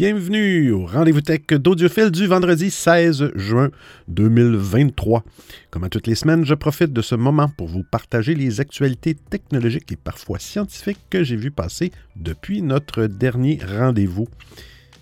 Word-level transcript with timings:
Bienvenue 0.00 0.70
au 0.70 0.86
rendez-vous 0.86 1.22
tech 1.22 1.40
d'Audiophile 1.50 2.12
du 2.12 2.28
vendredi 2.28 2.70
16 2.70 3.32
juin 3.34 3.70
2023. 4.06 5.24
Comme 5.72 5.82
à 5.82 5.88
toutes 5.88 6.06
les 6.06 6.14
semaines, 6.14 6.44
je 6.44 6.54
profite 6.54 6.92
de 6.92 7.02
ce 7.02 7.16
moment 7.16 7.48
pour 7.48 7.66
vous 7.66 7.82
partager 7.82 8.36
les 8.36 8.60
actualités 8.60 9.16
technologiques 9.16 9.90
et 9.90 9.96
parfois 9.96 10.38
scientifiques 10.38 11.00
que 11.10 11.24
j'ai 11.24 11.34
vues 11.34 11.50
passer 11.50 11.90
depuis 12.14 12.62
notre 12.62 13.06
dernier 13.06 13.58
rendez-vous. 13.76 14.28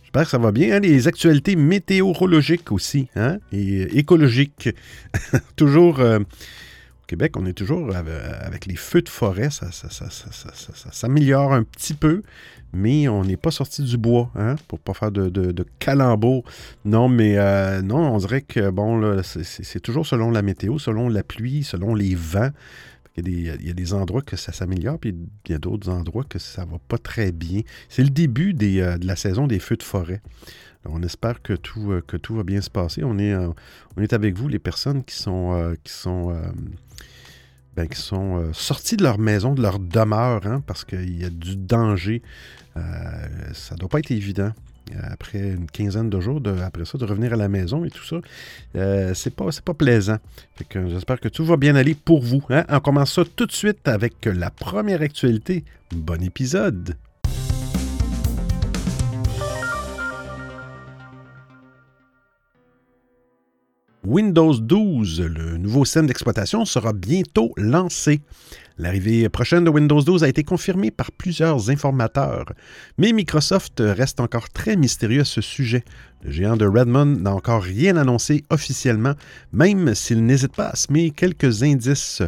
J'espère 0.02 0.24
que 0.24 0.30
ça 0.30 0.38
va 0.38 0.50
bien. 0.50 0.74
Hein, 0.74 0.80
les 0.80 1.08
actualités 1.08 1.56
météorologiques 1.56 2.72
aussi 2.72 3.10
hein, 3.16 3.36
et 3.52 3.98
écologiques. 3.98 4.70
Toujours. 5.56 6.00
Euh, 6.00 6.20
au 6.20 7.08
Québec, 7.08 7.36
on 7.36 7.46
est 7.46 7.52
toujours 7.52 7.94
avec 7.94 8.66
les 8.66 8.74
feux 8.74 9.00
de 9.00 9.08
forêt, 9.08 9.48
ça, 9.50 9.70
s'améliore 10.90 11.52
un 11.52 11.62
petit 11.62 11.94
peu, 11.94 12.24
mais 12.76 13.08
on 13.08 13.24
n'est 13.24 13.38
pas 13.38 13.50
sorti 13.50 13.82
du 13.82 13.96
bois, 13.96 14.30
hein, 14.34 14.56
pour 14.68 14.78
pas 14.78 14.92
faire 14.92 15.10
de, 15.10 15.28
de. 15.30 15.66
Non, 16.84 17.08
mais 17.08 17.38
euh, 17.38 17.80
non, 17.82 18.14
on 18.14 18.18
dirait 18.18 18.42
que 18.42 18.70
bon, 18.70 19.22
c'est 19.22 19.80
toujours 19.80 20.06
selon 20.06 20.30
la 20.30 20.42
météo, 20.42 20.78
selon 20.78 21.08
la 21.08 21.22
pluie, 21.22 21.64
selon 21.64 21.94
les 21.94 22.14
vents. 22.14 22.50
Il 23.18 23.40
y, 23.40 23.48
a 23.48 23.72
des, 23.72 23.94
endroits 23.94 24.20
que 24.20 24.36
ça 24.36 24.52
s'améliore, 24.52 24.98
puis 24.98 25.16
il 25.46 25.52
y 25.52 25.54
a 25.54 25.58
d'autres 25.58 25.88
endroits 25.88 26.24
que 26.28 26.38
ça 26.38 26.66
va 26.66 26.76
pas 26.86 26.98
très 26.98 27.32
bien. 27.32 27.62
C'est 27.88 28.02
le 28.02 28.10
début 28.10 28.54
euh, 28.60 28.98
de 28.98 29.06
la 29.06 29.16
saison 29.16 29.46
des 29.46 29.58
feux 29.58 29.76
de 29.76 29.82
forêt. 29.82 30.20
on 30.84 31.02
espère 31.02 31.40
que 31.40 31.54
tout, 31.54 31.92
euh, 31.92 32.02
que 32.06 32.18
tout 32.18 32.34
va 32.34 32.42
bien 32.42 32.60
se 32.60 32.68
passer. 32.68 33.04
On 33.04 33.18
est, 33.18 33.34
on 33.34 34.02
est 34.02 34.12
avec 34.12 34.36
vous, 34.36 34.48
les 34.48 34.58
personnes 34.58 35.02
qui 35.02 35.16
sont 35.16 35.74
ben, 37.76 37.86
qui 37.88 38.00
sont 38.00 38.38
euh, 38.38 38.52
sortis 38.54 38.96
de 38.96 39.02
leur 39.02 39.18
maison, 39.18 39.54
de 39.54 39.60
leur 39.60 39.78
demeure, 39.78 40.46
hein, 40.46 40.62
parce 40.66 40.84
qu'il 40.84 41.20
y 41.20 41.24
a 41.24 41.30
du 41.30 41.56
danger. 41.56 42.22
Euh, 42.76 42.80
ça 43.52 43.74
ne 43.74 43.80
doit 43.80 43.90
pas 43.90 43.98
être 43.98 44.10
évident. 44.10 44.52
Euh, 44.94 45.00
après 45.10 45.40
une 45.40 45.66
quinzaine 45.66 46.08
de 46.08 46.18
jours, 46.20 46.40
après 46.64 46.86
ça, 46.86 46.96
de 46.96 47.04
revenir 47.04 47.34
à 47.34 47.36
la 47.36 47.48
maison 47.48 47.84
et 47.84 47.90
tout 47.90 48.04
ça, 48.04 48.16
c'est 49.14 49.34
pas, 49.34 49.48
pas 49.64 49.74
plaisant. 49.74 50.18
j'espère 50.70 51.20
que 51.20 51.28
tout 51.28 51.44
va 51.44 51.56
bien 51.56 51.76
aller 51.76 51.94
pour 51.94 52.22
vous. 52.22 52.42
Hein. 52.50 52.64
On 52.68 52.80
commence 52.80 53.12
ça 53.12 53.22
tout 53.34 53.46
de 53.46 53.52
suite 53.52 53.86
avec 53.88 54.24
la 54.24 54.50
première 54.50 55.02
actualité. 55.02 55.64
Bon 55.92 56.22
épisode! 56.22 56.96
Windows 64.06 64.54
12, 64.54 65.20
le 65.20 65.58
nouveau 65.58 65.84
système 65.84 66.06
d'exploitation, 66.06 66.64
sera 66.64 66.92
bientôt 66.92 67.52
lancé. 67.56 68.20
L'arrivée 68.78 69.28
prochaine 69.28 69.64
de 69.64 69.70
Windows 69.70 70.00
12 70.00 70.22
a 70.22 70.28
été 70.28 70.44
confirmée 70.44 70.92
par 70.92 71.10
plusieurs 71.10 71.70
informateurs, 71.70 72.52
mais 72.98 73.10
Microsoft 73.10 73.82
reste 73.84 74.20
encore 74.20 74.48
très 74.48 74.76
mystérieux 74.76 75.22
à 75.22 75.24
ce 75.24 75.40
sujet. 75.40 75.82
Le 76.22 76.30
géant 76.30 76.56
de 76.56 76.66
Redmond 76.66 77.16
n'a 77.20 77.34
encore 77.34 77.64
rien 77.64 77.96
annoncé 77.96 78.44
officiellement, 78.48 79.14
même 79.52 79.92
s'il 79.96 80.24
n'hésite 80.24 80.54
pas 80.54 80.68
à 80.68 80.76
semer 80.76 81.10
quelques 81.10 81.64
indices. 81.64 82.22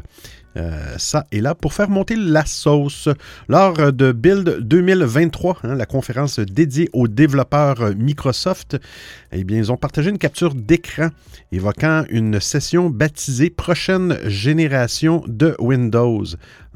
Euh, 0.59 0.95
ça 0.99 1.25
est 1.31 1.41
là 1.41 1.55
pour 1.55 1.73
faire 1.73 1.89
monter 1.89 2.17
la 2.17 2.45
sauce. 2.45 3.09
Lors 3.49 3.93
de 3.93 4.13
Build 4.13 4.59
2023, 4.61 5.59
hein, 5.63 5.75
la 5.75 5.87
conférence 5.87 6.41
dédiée 6.41 6.89
aux 6.93 7.09
développeurs 7.09 7.95
Microsoft, 7.97 8.77
eh 9.33 9.45
bien, 9.45 9.59
ils 9.59 9.71
ont 9.71 9.77
partagé 9.77 10.11
une 10.11 10.19
capture 10.19 10.55
d'écran 10.55 11.09
évoquant 11.53 12.05
une 12.11 12.41
session 12.41 12.91
baptisée 12.91 13.51
Prochaine 13.51 14.19
génération 14.25 15.23
de 15.27 15.55
Windows. 15.61 16.25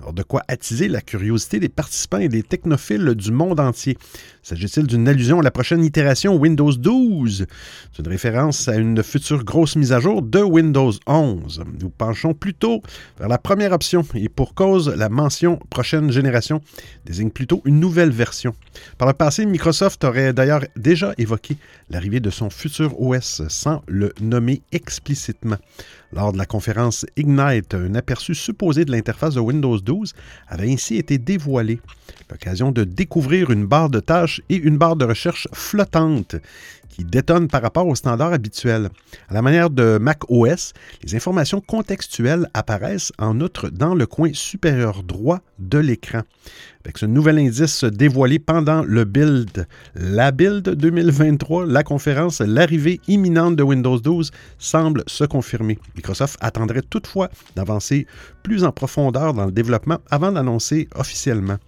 Alors, 0.02 0.14
de 0.14 0.24
quoi 0.24 0.42
attiser 0.48 0.88
la 0.88 1.00
curiosité 1.00 1.60
des 1.60 1.68
participants 1.68 2.18
et 2.18 2.28
des 2.28 2.42
technophiles 2.42 3.14
du 3.14 3.30
monde 3.30 3.60
entier. 3.60 3.96
S'agit-il 4.42 4.88
d'une 4.88 5.06
allusion 5.06 5.38
à 5.38 5.44
la 5.44 5.52
prochaine 5.52 5.84
itération 5.84 6.34
Windows 6.34 6.72
12? 6.72 7.46
C'est 7.92 8.02
une 8.02 8.08
référence 8.08 8.66
à 8.66 8.74
une 8.74 9.00
future 9.04 9.44
grosse 9.44 9.76
mise 9.76 9.92
à 9.92 10.00
jour 10.00 10.20
de 10.20 10.40
Windows 10.40 10.90
11. 11.06 11.62
Nous 11.80 11.90
penchons 11.90 12.34
plutôt 12.34 12.82
vers 13.16 13.28
la 13.28 13.38
première 13.38 13.70
option 13.70 14.04
et 14.16 14.28
pour 14.28 14.54
cause, 14.54 14.88
la 14.88 15.08
mention 15.08 15.60
prochaine 15.70 16.10
génération 16.10 16.60
désigne 17.04 17.30
plutôt 17.30 17.62
une 17.64 17.78
nouvelle 17.78 18.10
version. 18.10 18.56
Par 18.98 19.06
le 19.06 19.14
passé, 19.14 19.46
Microsoft 19.46 20.02
aurait 20.02 20.32
d'ailleurs 20.32 20.64
déjà 20.74 21.14
évoqué 21.16 21.56
l'arrivée 21.90 22.19
de 22.19 22.30
son 22.30 22.50
futur 22.50 23.00
OS 23.00 23.42
sans 23.46 23.84
le 23.86 24.12
nommer 24.20 24.62
explicitement. 24.72 25.58
Lors 26.12 26.32
de 26.32 26.38
la 26.38 26.44
conférence 26.44 27.06
Ignite, 27.16 27.74
un 27.74 27.94
aperçu 27.94 28.34
supposé 28.34 28.84
de 28.84 28.90
l'interface 28.90 29.34
de 29.34 29.40
Windows 29.40 29.78
12 29.78 29.91
avait 30.48 30.72
ainsi 30.72 30.97
été 30.97 31.19
dévoilé. 31.19 31.80
L'occasion 32.30 32.72
de 32.72 32.84
découvrir 32.84 33.50
une 33.50 33.66
barre 33.66 33.91
de 33.91 34.00
tâches 34.00 34.41
et 34.48 34.56
une 34.56 34.78
barre 34.78 34.97
de 34.97 35.04
recherche 35.04 35.48
flottante 35.53 36.36
qui 36.92 37.04
détonne 37.04 37.48
par 37.48 37.62
rapport 37.62 37.88
aux 37.88 37.97
standards 37.97 38.32
habituels. 38.32 38.91
À 39.28 39.34
la 39.34 39.42
manière 39.42 39.70
de 39.70 39.98
Mac 40.00 40.30
OS, 40.30 40.72
les 41.03 41.16
informations 41.16 41.60
contextuelles 41.60 42.48
apparaissent 42.54 43.12
en 43.19 43.41
outre 43.41 43.70
dans 43.70 43.94
le 43.94 44.06
coin 44.06 44.30
supérieur 44.32 45.02
droit 45.02 45.41
de 45.58 45.78
l'écran. 45.78 46.20
Avec 46.84 46.98
ce 46.98 47.06
nouvel 47.06 47.38
indice 47.38 47.84
dévoilé 47.84 48.38
pendant 48.38 48.82
le 48.82 49.04
build, 49.04 49.66
la 49.94 50.32
build 50.32 50.69
2023, 50.69 51.66
la 51.66 51.82
conférence, 51.82 52.41
l'arrivée 52.41 53.00
imminente 53.08 53.56
de 53.56 53.62
Windows 53.62 53.98
12 53.98 54.31
semble 54.58 55.04
se 55.06 55.25
confirmer. 55.25 55.78
Microsoft 55.94 56.36
attendrait 56.41 56.82
toutefois 56.82 57.31
d'avancer 57.56 58.06
plus 58.42 58.64
en 58.64 58.72
profondeur 58.72 59.32
dans 59.32 59.47
le 59.47 59.52
développement 59.52 59.98
avant 60.10 60.32
d'annoncer 60.32 60.88
officiellement. 60.97 61.58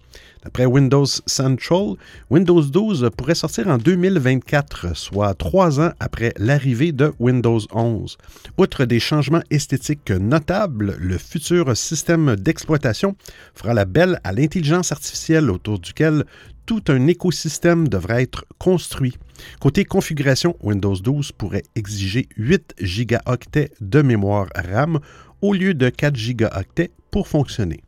Après 0.45 0.67
Windows 0.67 1.07
Central, 1.25 1.95
Windows 2.29 2.61
12 2.61 3.09
pourrait 3.17 3.33
sortir 3.33 3.67
en 3.67 3.79
2024, 3.79 4.95
soit 4.95 5.33
trois 5.33 5.81
ans 5.81 5.91
après 5.99 6.33
l'arrivée 6.37 6.91
de 6.91 7.11
Windows 7.19 7.59
11. 7.73 8.17
Outre 8.59 8.85
des 8.85 8.99
changements 8.99 9.41
esthétiques 9.49 10.11
notables, 10.11 10.97
le 10.99 11.17
futur 11.17 11.75
système 11.75 12.35
d'exploitation 12.35 13.15
fera 13.55 13.73
la 13.73 13.85
belle 13.85 14.19
à 14.23 14.33
l'intelligence 14.33 14.91
artificielle 14.91 15.49
autour 15.49 15.79
duquel 15.79 16.25
tout 16.67 16.83
un 16.89 17.07
écosystème 17.07 17.87
devrait 17.87 18.21
être 18.21 18.45
construit. 18.59 19.17
Côté 19.59 19.83
configuration, 19.83 20.55
Windows 20.61 20.95
12 20.95 21.31
pourrait 21.31 21.63
exiger 21.75 22.29
8 22.37 22.75
gigaoctets 22.79 23.71
de 23.81 24.01
mémoire 24.03 24.47
RAM 24.55 24.99
au 25.41 25.53
lieu 25.53 25.73
de 25.73 25.89
4 25.89 26.15
gigaoctets 26.15 26.91
pour 27.09 27.27
fonctionner. 27.27 27.81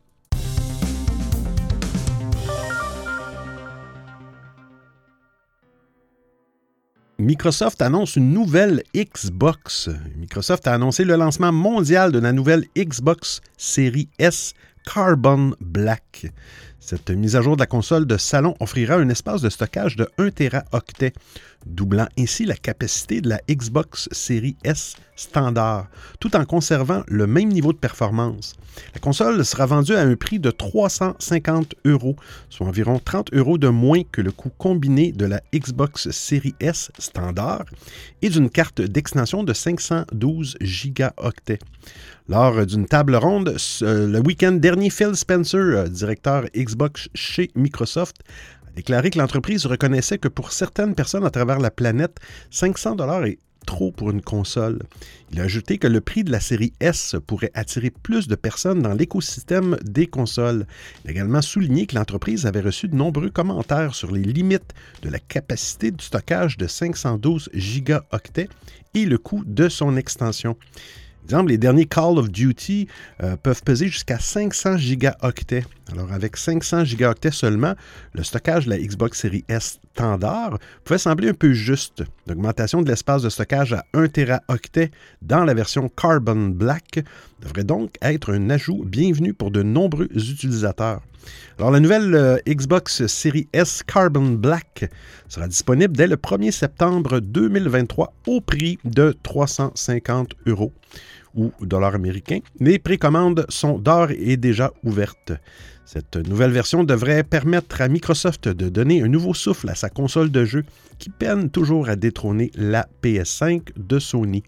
Microsoft 7.20 7.82
annonce 7.82 8.14
une 8.14 8.32
nouvelle 8.32 8.84
Xbox. 8.94 9.90
Microsoft 10.16 10.68
a 10.68 10.74
annoncé 10.74 11.02
le 11.02 11.16
lancement 11.16 11.50
mondial 11.50 12.12
de 12.12 12.20
la 12.20 12.32
nouvelle 12.32 12.64
Xbox 12.76 13.40
Series 13.56 14.08
S 14.20 14.54
Carbon 14.84 15.52
Black. 15.60 16.26
Cette 16.78 17.10
mise 17.10 17.34
à 17.34 17.42
jour 17.42 17.56
de 17.56 17.60
la 17.60 17.66
console 17.66 18.06
de 18.06 18.16
salon 18.16 18.54
offrira 18.60 18.94
un 18.94 19.08
espace 19.08 19.42
de 19.42 19.50
stockage 19.50 19.96
de 19.96 20.08
1 20.18 20.30
Teraoctet, 20.30 21.12
doublant 21.68 22.08
ainsi 22.18 22.44
la 22.44 22.56
capacité 22.56 23.20
de 23.20 23.28
la 23.28 23.40
Xbox 23.48 24.08
Series 24.12 24.56
S 24.64 24.96
standard, 25.16 25.88
tout 26.20 26.36
en 26.36 26.44
conservant 26.44 27.02
le 27.08 27.26
même 27.26 27.48
niveau 27.48 27.72
de 27.72 27.78
performance. 27.78 28.54
La 28.94 29.00
console 29.00 29.44
sera 29.44 29.66
vendue 29.66 29.94
à 29.94 30.02
un 30.02 30.14
prix 30.14 30.38
de 30.38 30.50
350 30.50 31.74
euros, 31.84 32.16
soit 32.48 32.66
environ 32.66 33.00
30 33.04 33.32
euros 33.34 33.58
de 33.58 33.68
moins 33.68 34.02
que 34.10 34.20
le 34.20 34.30
coût 34.30 34.50
combiné 34.56 35.12
de 35.12 35.26
la 35.26 35.40
Xbox 35.52 36.10
Series 36.10 36.54
S 36.60 36.90
standard 36.98 37.64
et 38.22 38.30
d'une 38.30 38.50
carte 38.50 38.80
d'extension 38.80 39.42
de 39.42 39.52
512 39.52 40.56
gigaoctets. 40.60 41.58
Lors 42.28 42.66
d'une 42.66 42.86
table 42.86 43.16
ronde 43.16 43.56
le 43.80 44.18
week-end 44.18 44.52
dernier, 44.52 44.90
Phil 44.90 45.16
Spencer, 45.16 45.58
euh, 45.58 45.88
directeur 45.88 46.44
Xbox 46.54 47.08
chez 47.14 47.50
Microsoft, 47.54 48.16
déclaré 48.78 49.10
que 49.10 49.18
l'entreprise 49.18 49.66
reconnaissait 49.66 50.18
que 50.18 50.28
pour 50.28 50.52
certaines 50.52 50.94
personnes 50.94 51.26
à 51.26 51.30
travers 51.30 51.58
la 51.58 51.72
planète, 51.72 52.18
500 52.52 52.94
dollars 52.94 53.24
est 53.24 53.40
trop 53.66 53.90
pour 53.90 54.12
une 54.12 54.22
console. 54.22 54.78
Il 55.32 55.40
a 55.40 55.42
ajouté 55.42 55.78
que 55.78 55.88
le 55.88 56.00
prix 56.00 56.22
de 56.22 56.30
la 56.30 56.38
série 56.38 56.72
S 56.78 57.16
pourrait 57.26 57.50
attirer 57.54 57.90
plus 57.90 58.28
de 58.28 58.36
personnes 58.36 58.80
dans 58.80 58.94
l'écosystème 58.94 59.76
des 59.82 60.06
consoles. 60.06 60.64
Il 61.04 61.08
a 61.08 61.10
également 61.10 61.42
souligné 61.42 61.86
que 61.86 61.96
l'entreprise 61.96 62.46
avait 62.46 62.60
reçu 62.60 62.86
de 62.86 62.94
nombreux 62.94 63.30
commentaires 63.30 63.96
sur 63.96 64.12
les 64.12 64.22
limites 64.22 64.74
de 65.02 65.10
la 65.10 65.18
capacité 65.18 65.90
de 65.90 66.00
stockage 66.00 66.56
de 66.56 66.68
512 66.68 67.50
gigaoctets 67.54 68.48
et 68.94 69.06
le 69.06 69.18
coût 69.18 69.42
de 69.44 69.68
son 69.68 69.96
extension 69.96 70.56
exemple, 71.28 71.50
les 71.50 71.58
derniers 71.58 71.84
Call 71.84 72.18
of 72.18 72.30
Duty 72.30 72.88
euh, 73.22 73.36
peuvent 73.36 73.62
peser 73.62 73.88
jusqu'à 73.88 74.18
500 74.18 74.78
gigaoctets. 74.78 75.64
Alors, 75.92 76.10
avec 76.12 76.36
500 76.36 76.84
gigaoctets 76.84 77.32
seulement, 77.32 77.74
le 78.14 78.22
stockage 78.22 78.64
de 78.64 78.70
la 78.70 78.78
Xbox 78.78 79.20
Series 79.20 79.44
S 79.48 79.78
standard 79.92 80.58
pouvait 80.84 80.98
sembler 80.98 81.28
un 81.28 81.34
peu 81.34 81.52
juste. 81.52 82.02
L'augmentation 82.26 82.80
de 82.80 82.88
l'espace 82.88 83.22
de 83.22 83.28
stockage 83.28 83.74
à 83.74 83.84
1 83.92 84.08
Teraoctet 84.08 84.90
dans 85.20 85.44
la 85.44 85.52
version 85.52 85.90
Carbon 85.90 86.48
Black 86.48 87.00
devrait 87.42 87.64
donc 87.64 87.96
être 88.00 88.32
un 88.32 88.48
ajout 88.48 88.84
bienvenu 88.84 89.34
pour 89.34 89.50
de 89.50 89.62
nombreux 89.62 90.08
utilisateurs. 90.14 91.02
Alors, 91.58 91.70
la 91.70 91.80
nouvelle 91.80 92.14
euh, 92.14 92.36
Xbox 92.46 93.06
Series 93.06 93.48
S 93.52 93.82
Carbon 93.82 94.30
Black 94.30 94.90
sera 95.28 95.48
disponible 95.48 95.96
dès 95.96 96.06
le 96.06 96.16
1er 96.16 96.52
septembre 96.52 97.20
2023 97.20 98.12
au 98.26 98.40
prix 98.40 98.78
de 98.84 99.16
350 99.22 100.34
euros 100.46 100.72
ou 101.34 101.52
dollars 101.60 101.94
américains. 101.94 102.40
Les 102.60 102.78
précommandes 102.78 103.44
sont 103.48 103.78
d'ores 103.78 104.12
et 104.12 104.36
déjà 104.36 104.72
ouvertes. 104.84 105.32
Cette 105.84 106.16
nouvelle 106.16 106.50
version 106.50 106.84
devrait 106.84 107.24
permettre 107.24 107.80
à 107.80 107.88
Microsoft 107.88 108.46
de 108.46 108.68
donner 108.68 109.02
un 109.02 109.08
nouveau 109.08 109.32
souffle 109.32 109.70
à 109.70 109.74
sa 109.74 109.88
console 109.88 110.30
de 110.30 110.44
jeu 110.44 110.64
qui 110.98 111.08
peine 111.08 111.48
toujours 111.48 111.88
à 111.88 111.96
détrôner 111.96 112.50
la 112.54 112.86
PS5 113.02 113.70
de 113.76 113.98
Sony. 113.98 114.42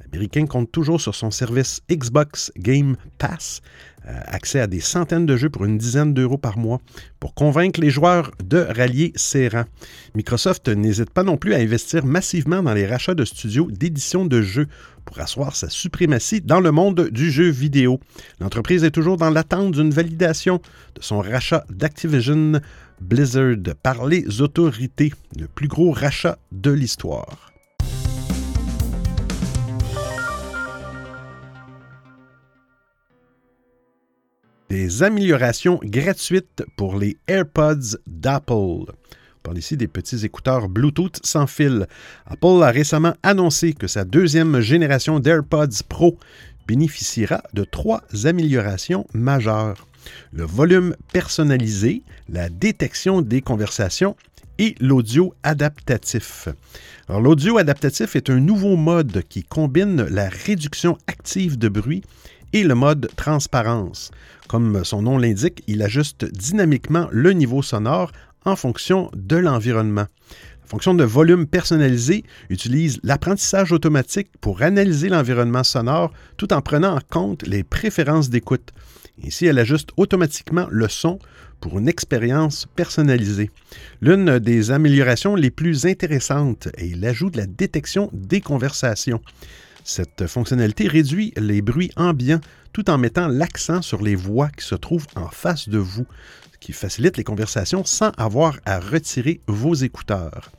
L'Américain 0.00 0.46
compte 0.46 0.70
toujours 0.70 1.00
sur 1.00 1.16
son 1.16 1.32
service 1.32 1.80
Xbox 1.90 2.52
Game 2.56 2.96
Pass 3.18 3.60
accès 4.06 4.60
à 4.60 4.66
des 4.66 4.80
centaines 4.80 5.26
de 5.26 5.36
jeux 5.36 5.50
pour 5.50 5.64
une 5.64 5.78
dizaine 5.78 6.12
d'euros 6.12 6.38
par 6.38 6.58
mois 6.58 6.80
pour 7.20 7.34
convaincre 7.34 7.80
les 7.80 7.90
joueurs 7.90 8.30
de 8.42 8.58
rallier 8.58 9.12
ses 9.16 9.48
rangs. 9.48 9.64
Microsoft 10.14 10.68
n'hésite 10.68 11.10
pas 11.10 11.22
non 11.22 11.36
plus 11.36 11.54
à 11.54 11.58
investir 11.58 12.04
massivement 12.04 12.62
dans 12.62 12.74
les 12.74 12.86
rachats 12.86 13.14
de 13.14 13.24
studios 13.24 13.70
d'édition 13.70 14.26
de 14.26 14.42
jeux 14.42 14.66
pour 15.04 15.20
asseoir 15.20 15.56
sa 15.56 15.68
suprématie 15.68 16.40
dans 16.40 16.60
le 16.60 16.70
monde 16.70 17.08
du 17.10 17.30
jeu 17.30 17.48
vidéo. 17.48 18.00
L'entreprise 18.40 18.84
est 18.84 18.90
toujours 18.90 19.16
dans 19.16 19.30
l'attente 19.30 19.72
d'une 19.72 19.90
validation 19.90 20.60
de 20.94 21.02
son 21.02 21.20
rachat 21.20 21.64
d'Activision 21.70 22.60
Blizzard 23.00 23.56
par 23.82 24.06
les 24.06 24.40
autorités, 24.40 25.12
le 25.38 25.48
plus 25.48 25.68
gros 25.68 25.92
rachat 25.92 26.38
de 26.52 26.70
l'histoire. 26.70 27.53
Des 34.74 35.04
améliorations 35.04 35.78
gratuites 35.84 36.64
pour 36.76 36.98
les 36.98 37.16
AirPods 37.28 37.96
d'Apple. 38.08 38.52
On 38.90 39.40
parle 39.44 39.58
ici 39.58 39.76
des 39.76 39.86
petits 39.86 40.24
écouteurs 40.24 40.68
Bluetooth 40.68 41.20
sans 41.24 41.46
fil. 41.46 41.86
Apple 42.26 42.60
a 42.60 42.72
récemment 42.72 43.14
annoncé 43.22 43.74
que 43.74 43.86
sa 43.86 44.04
deuxième 44.04 44.58
génération 44.58 45.20
d'AirPods 45.20 45.84
Pro 45.88 46.18
bénéficiera 46.66 47.40
de 47.52 47.62
trois 47.62 48.02
améliorations 48.24 49.06
majeures. 49.14 49.86
Le 50.32 50.42
volume 50.42 50.96
personnalisé, 51.12 52.02
la 52.28 52.48
détection 52.48 53.22
des 53.22 53.42
conversations 53.42 54.16
et 54.58 54.74
l'audio 54.80 55.34
adaptatif. 55.44 56.48
l'audio 57.08 57.58
adaptatif 57.58 58.16
est 58.16 58.28
un 58.28 58.40
nouveau 58.40 58.74
mode 58.74 59.22
qui 59.28 59.44
combine 59.44 60.02
la 60.02 60.28
réduction 60.28 60.98
active 61.06 61.58
de 61.58 61.68
bruit 61.68 62.02
et 62.54 62.62
le 62.62 62.76
mode 62.76 63.10
transparence. 63.16 64.12
Comme 64.48 64.84
son 64.84 65.02
nom 65.02 65.18
l'indique, 65.18 65.62
il 65.66 65.82
ajuste 65.82 66.24
dynamiquement 66.24 67.08
le 67.10 67.32
niveau 67.32 67.62
sonore 67.62 68.12
en 68.44 68.54
fonction 68.54 69.10
de 69.14 69.36
l'environnement. 69.36 70.06
La 70.62 70.68
fonction 70.68 70.94
de 70.94 71.04
volume 71.04 71.46
personnalisé 71.46 72.24
utilise 72.48 73.00
l'apprentissage 73.02 73.72
automatique 73.72 74.30
pour 74.40 74.62
analyser 74.62 75.08
l'environnement 75.08 75.64
sonore 75.64 76.12
tout 76.36 76.52
en 76.52 76.62
prenant 76.62 76.96
en 76.96 77.00
compte 77.10 77.42
les 77.46 77.64
préférences 77.64 78.30
d'écoute. 78.30 78.70
Ainsi, 79.24 79.46
elle 79.46 79.58
ajuste 79.58 79.90
automatiquement 79.96 80.66
le 80.70 80.88
son 80.88 81.18
pour 81.60 81.78
une 81.78 81.88
expérience 81.88 82.66
personnalisée. 82.76 83.50
L'une 84.00 84.38
des 84.38 84.70
améliorations 84.70 85.34
les 85.34 85.50
plus 85.50 85.86
intéressantes 85.86 86.68
est 86.78 86.96
l'ajout 86.96 87.30
de 87.30 87.38
la 87.38 87.46
détection 87.46 88.10
des 88.12 88.40
conversations. 88.40 89.20
Cette 89.86 90.26
fonctionnalité 90.26 90.88
réduit 90.88 91.34
les 91.36 91.60
bruits 91.60 91.92
ambiants 91.96 92.40
tout 92.72 92.88
en 92.88 92.96
mettant 92.96 93.28
l'accent 93.28 93.82
sur 93.82 94.02
les 94.02 94.14
voix 94.14 94.48
qui 94.48 94.64
se 94.64 94.74
trouvent 94.74 95.06
en 95.14 95.28
face 95.28 95.68
de 95.68 95.76
vous, 95.76 96.06
ce 96.52 96.58
qui 96.58 96.72
facilite 96.72 97.18
les 97.18 97.24
conversations 97.24 97.84
sans 97.84 98.10
avoir 98.16 98.58
à 98.64 98.80
retirer 98.80 99.42
vos 99.46 99.74
écouteurs. 99.74 100.50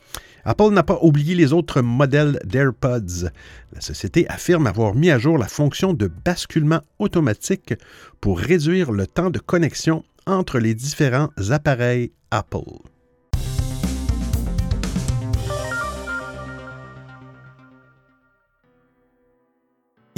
Apple 0.46 0.70
n'a 0.70 0.84
pas 0.84 1.00
oublié 1.02 1.34
les 1.34 1.54
autres 1.54 1.82
modèles 1.82 2.40
d'AirPods. 2.46 3.32
La 3.74 3.82
société 3.82 4.30
affirme 4.30 4.68
avoir 4.68 4.94
mis 4.94 5.10
à 5.10 5.18
jour 5.18 5.40
la 5.40 5.48
fonction 5.48 5.94
de 5.94 6.08
basculement 6.24 6.82
automatique 7.00 7.74
pour 8.22 8.40
réduire 8.40 8.92
le 8.92 9.08
temps 9.08 9.32
de 9.32 9.40
connexion 9.40 10.04
entre 10.28 10.60
les 10.60 10.76
différents 10.76 11.32
appareils 11.50 12.12
Apple. 12.30 12.95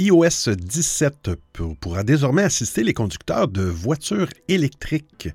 iOS 0.00 0.54
17 0.56 1.30
pourra 1.80 2.04
désormais 2.04 2.44
assister 2.44 2.84
les 2.84 2.94
conducteurs 2.94 3.48
de 3.48 3.62
voitures 3.62 4.28
électriques. 4.46 5.28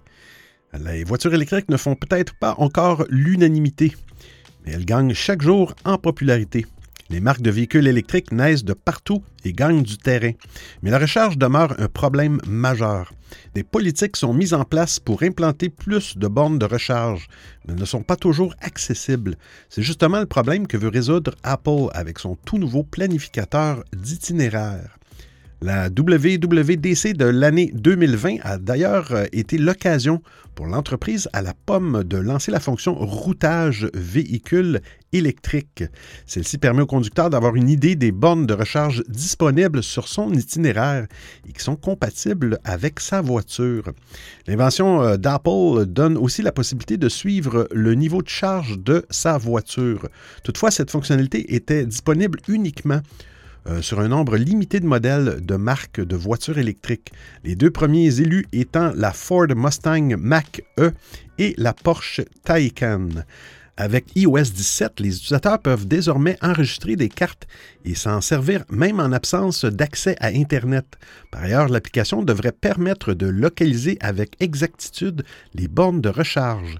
Les 0.80 1.04
voitures 1.04 1.34
électriques 1.34 1.68
ne 1.68 1.76
font 1.76 1.96
peut-être 1.96 2.34
pas 2.40 2.56
encore 2.58 3.04
l'unanimité, 3.10 3.94
mais 4.64 4.72
elles 4.72 4.86
gagnent 4.86 5.14
chaque 5.14 5.42
jour 5.42 5.76
en 5.84 5.98
popularité. 5.98 6.66
Les 7.14 7.20
marques 7.20 7.44
de 7.44 7.52
véhicules 7.52 7.86
électriques 7.86 8.32
naissent 8.32 8.64
de 8.64 8.74
partout 8.74 9.24
et 9.46 9.54
gagnent 9.54 9.84
du 9.84 10.00
terrain. 10.00 10.32
Mais 10.82 10.90
la 10.90 10.98
recharge 10.98 11.38
demeure 11.38 11.76
un 11.78 11.88
problème 11.88 12.40
majeur. 12.48 13.14
Des 13.54 13.62
politiques 13.62 14.18
sont 14.18 14.34
mises 14.34 14.56
en 14.56 14.64
place 14.64 15.00
pour 15.00 15.22
implanter 15.22 15.70
plus 15.70 16.18
de 16.18 16.28
bornes 16.28 16.58
de 16.58 16.66
recharge, 16.66 17.28
mais 17.68 17.76
ne 17.76 17.86
sont 17.86 18.02
pas 18.02 18.16
toujours 18.16 18.56
accessibles. 18.62 19.36
C'est 19.70 19.84
justement 19.84 20.20
le 20.20 20.26
problème 20.26 20.66
que 20.66 20.76
veut 20.76 20.90
résoudre 20.90 21.36
Apple 21.44 21.90
avec 21.94 22.18
son 22.18 22.36
tout 22.36 22.58
nouveau 22.58 22.82
planificateur 22.82 23.84
d'itinéraire. 23.96 24.98
La 25.62 25.90
WWDC 25.90 27.14
de 27.14 27.26
l'année 27.26 27.72
2020 27.74 28.38
a 28.42 28.58
d'ailleurs 28.58 29.14
euh, 29.14 29.26
été 29.32 29.58
l'occasion 29.58 30.22
pour 30.56 30.66
l'entreprise 30.66 31.30
à 31.32 31.42
la 31.42 31.54
pomme 31.54 32.04
de 32.04 32.18
lancer 32.18 32.52
la 32.52 32.60
fonction 32.60 32.96
routage 32.96 33.88
véhicule 33.94 34.82
électrique. 35.14 35.84
Celle-ci 36.26 36.58
permet 36.58 36.82
au 36.82 36.86
conducteur 36.86 37.30
d'avoir 37.30 37.56
une 37.56 37.70
idée 37.70 37.96
des 37.96 38.12
bornes 38.12 38.46
de 38.46 38.54
recharge 38.54 39.04
disponibles 39.08 39.84
sur 39.84 40.08
son 40.08 40.34
itinéraire 40.34 41.08
et 41.48 41.54
qui 41.54 41.64
sont 41.64 41.76
compatibles 41.76 42.60
avec 42.64 43.00
sa 43.00 43.22
voiture. 43.22 43.92
L'invention 44.48 45.02
euh, 45.02 45.18
d'Apple 45.18 45.86
donne 45.86 46.18
aussi 46.18 46.42
la 46.42 46.52
possibilité 46.52 46.98
de 46.98 47.10
suivre 47.10 47.68
le 47.72 47.94
niveau 47.94 48.22
de 48.22 48.30
charge 48.30 48.80
de 48.80 49.06
sa 49.10 49.38
voiture. 49.38 50.10
Toutefois, 50.44 50.72
cette 50.72 50.92
fonctionnalité 50.92 51.56
était 51.56 51.86
disponible 51.86 52.40
uniquement 52.48 53.02
euh, 53.66 53.82
sur 53.82 54.02
un 54.02 54.10
nombre 54.10 54.36
limité 54.36 54.82
de 54.82 54.86
modèles 54.86 55.40
de 55.42 55.56
marques 55.56 56.02
de 56.02 56.16
voitures 56.18 56.58
électriques. 56.58 57.14
Les 57.46 57.56
deux 57.56 57.72
premiers 57.72 58.20
élus 58.20 58.46
étant 58.52 58.92
la 58.94 59.14
Ford 59.14 59.48
Mustang 59.56 60.18
Mach-E 60.18 60.92
et 61.38 61.54
la 61.58 61.72
Porsche 61.72 62.22
Taycan. 62.44 63.08
Avec 63.76 64.16
iOS 64.16 64.52
17, 64.54 65.00
les 65.00 65.18
utilisateurs 65.18 65.58
peuvent 65.58 65.88
désormais 65.88 66.38
enregistrer 66.44 66.96
des 66.96 67.10
cartes 67.10 67.48
et 67.86 67.96
s'en 67.96 68.22
servir 68.22 68.64
même 68.70 69.00
en 69.00 69.12
absence 69.12 69.66
d'accès 69.66 70.16
à 70.20 70.28
Internet. 70.28 70.86
Par 71.32 71.42
ailleurs, 71.42 71.70
l'application 71.70 72.22
devrait 72.22 72.52
permettre 72.52 73.16
de 73.16 73.26
localiser 73.26 73.98
avec 74.00 74.36
exactitude 74.40 75.24
les 75.56 75.68
bornes 75.68 76.02
de 76.02 76.10
recharge. 76.10 76.78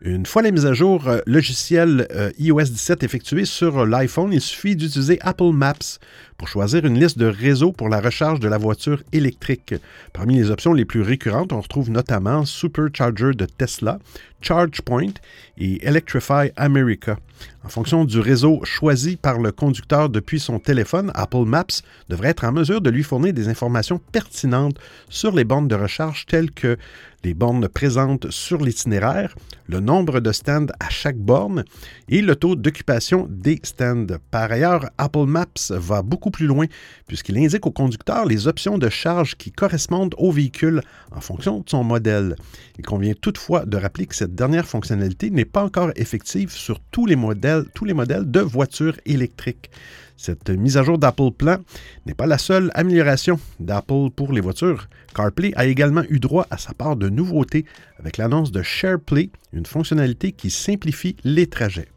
Une 0.00 0.24
fois 0.24 0.40
la 0.40 0.50
mise 0.50 0.64
à 0.64 0.72
jour 0.72 1.08
euh, 1.08 1.20
logicielle 1.26 2.08
euh, 2.12 2.30
iOS 2.38 2.70
17 2.70 3.02
effectuée 3.02 3.44
sur 3.44 3.84
l'iPhone, 3.84 4.32
il 4.32 4.40
suffit 4.40 4.74
d'utiliser 4.74 5.18
Apple 5.20 5.52
Maps 5.52 5.98
pour 6.38 6.48
choisir 6.48 6.86
une 6.86 6.98
liste 6.98 7.18
de 7.18 7.26
réseaux 7.26 7.70
pour 7.70 7.90
la 7.90 8.00
recharge 8.00 8.40
de 8.40 8.48
la 8.48 8.56
voiture 8.56 9.02
électrique. 9.12 9.74
Parmi 10.14 10.36
les 10.36 10.50
options 10.50 10.72
les 10.72 10.86
plus 10.86 11.02
récurrentes, 11.02 11.52
on 11.52 11.60
retrouve 11.60 11.90
notamment 11.90 12.46
Supercharger 12.46 13.32
de 13.34 13.44
Tesla, 13.44 13.98
ChargePoint 14.40 15.14
et 15.58 15.84
Electrify 15.86 16.50
America. 16.56 17.18
En 17.62 17.68
fonction 17.68 18.06
du 18.06 18.18
réseau 18.20 18.60
choisi 18.64 19.16
par 19.16 19.38
le 19.38 19.52
conducteur 19.52 20.08
depuis 20.08 20.40
son 20.40 20.58
téléphone, 20.58 21.12
Apple 21.14 21.44
Maps 21.44 21.82
devrait 22.08 22.30
être 22.30 22.44
en 22.44 22.52
mesure 22.52 22.80
de 22.80 22.88
lui 22.88 23.02
fournir 23.02 23.34
des 23.34 23.48
informations 23.48 24.00
pertinentes 24.12 24.78
sur 25.10 25.32
les 25.32 25.44
bornes 25.44 25.68
de 25.68 25.74
recharge 25.74 26.24
telles 26.24 26.50
que 26.50 26.78
les 27.22 27.34
bornes 27.34 27.68
présentes 27.68 28.30
sur 28.30 28.62
l'itinéraire, 28.62 29.34
le 29.66 29.80
nombre 29.80 30.20
de 30.20 30.32
stands 30.32 30.72
à 30.80 30.88
chaque 30.88 31.18
borne 31.18 31.64
et 32.08 32.22
le 32.22 32.34
taux 32.34 32.56
d'occupation 32.56 33.26
des 33.28 33.60
stands. 33.62 34.06
Par 34.30 34.50
ailleurs, 34.50 34.88
Apple 34.96 35.26
Maps 35.26 35.70
va 35.70 36.02
beaucoup 36.02 36.30
plus 36.30 36.46
loin 36.46 36.66
puisqu'il 37.06 37.36
indique 37.38 37.66
au 37.66 37.70
conducteur 37.70 38.24
les 38.24 38.48
options 38.48 38.78
de 38.78 38.88
charge 38.88 39.36
qui 39.36 39.52
correspondent 39.52 40.14
au 40.16 40.32
véhicule 40.32 40.80
en 41.12 41.20
fonction 41.20 41.60
de 41.60 41.68
son 41.68 41.84
modèle. 41.84 42.36
Il 42.78 42.86
convient 42.86 43.14
toutefois 43.20 43.66
de 43.66 43.76
rappeler 43.76 44.06
que 44.06 44.16
cette 44.16 44.34
dernière 44.34 44.66
fonctionnalité 44.66 45.30
n'est 45.30 45.44
pas 45.44 45.64
encore 45.64 45.90
effective 45.96 46.50
sur 46.50 46.80
tous 46.90 47.04
les 47.04 47.16
modèles, 47.16 47.49
tous 47.74 47.84
les 47.84 47.94
modèles 47.94 48.30
de 48.30 48.40
voitures 48.40 48.98
électriques. 49.06 49.70
Cette 50.16 50.50
mise 50.50 50.76
à 50.76 50.82
jour 50.82 50.98
d'Apple 50.98 51.30
Plan 51.30 51.58
n'est 52.04 52.14
pas 52.14 52.26
la 52.26 52.36
seule 52.36 52.70
amélioration 52.74 53.40
d'Apple 53.58 54.10
pour 54.14 54.32
les 54.32 54.42
voitures. 54.42 54.88
CarPlay 55.14 55.52
a 55.56 55.64
également 55.64 56.02
eu 56.10 56.20
droit 56.20 56.46
à 56.50 56.58
sa 56.58 56.74
part 56.74 56.96
de 56.96 57.08
nouveautés 57.08 57.64
avec 57.98 58.18
l'annonce 58.18 58.52
de 58.52 58.62
SharePlay, 58.62 59.30
une 59.52 59.66
fonctionnalité 59.66 60.32
qui 60.32 60.50
simplifie 60.50 61.16
les 61.24 61.46
trajets. 61.46 61.88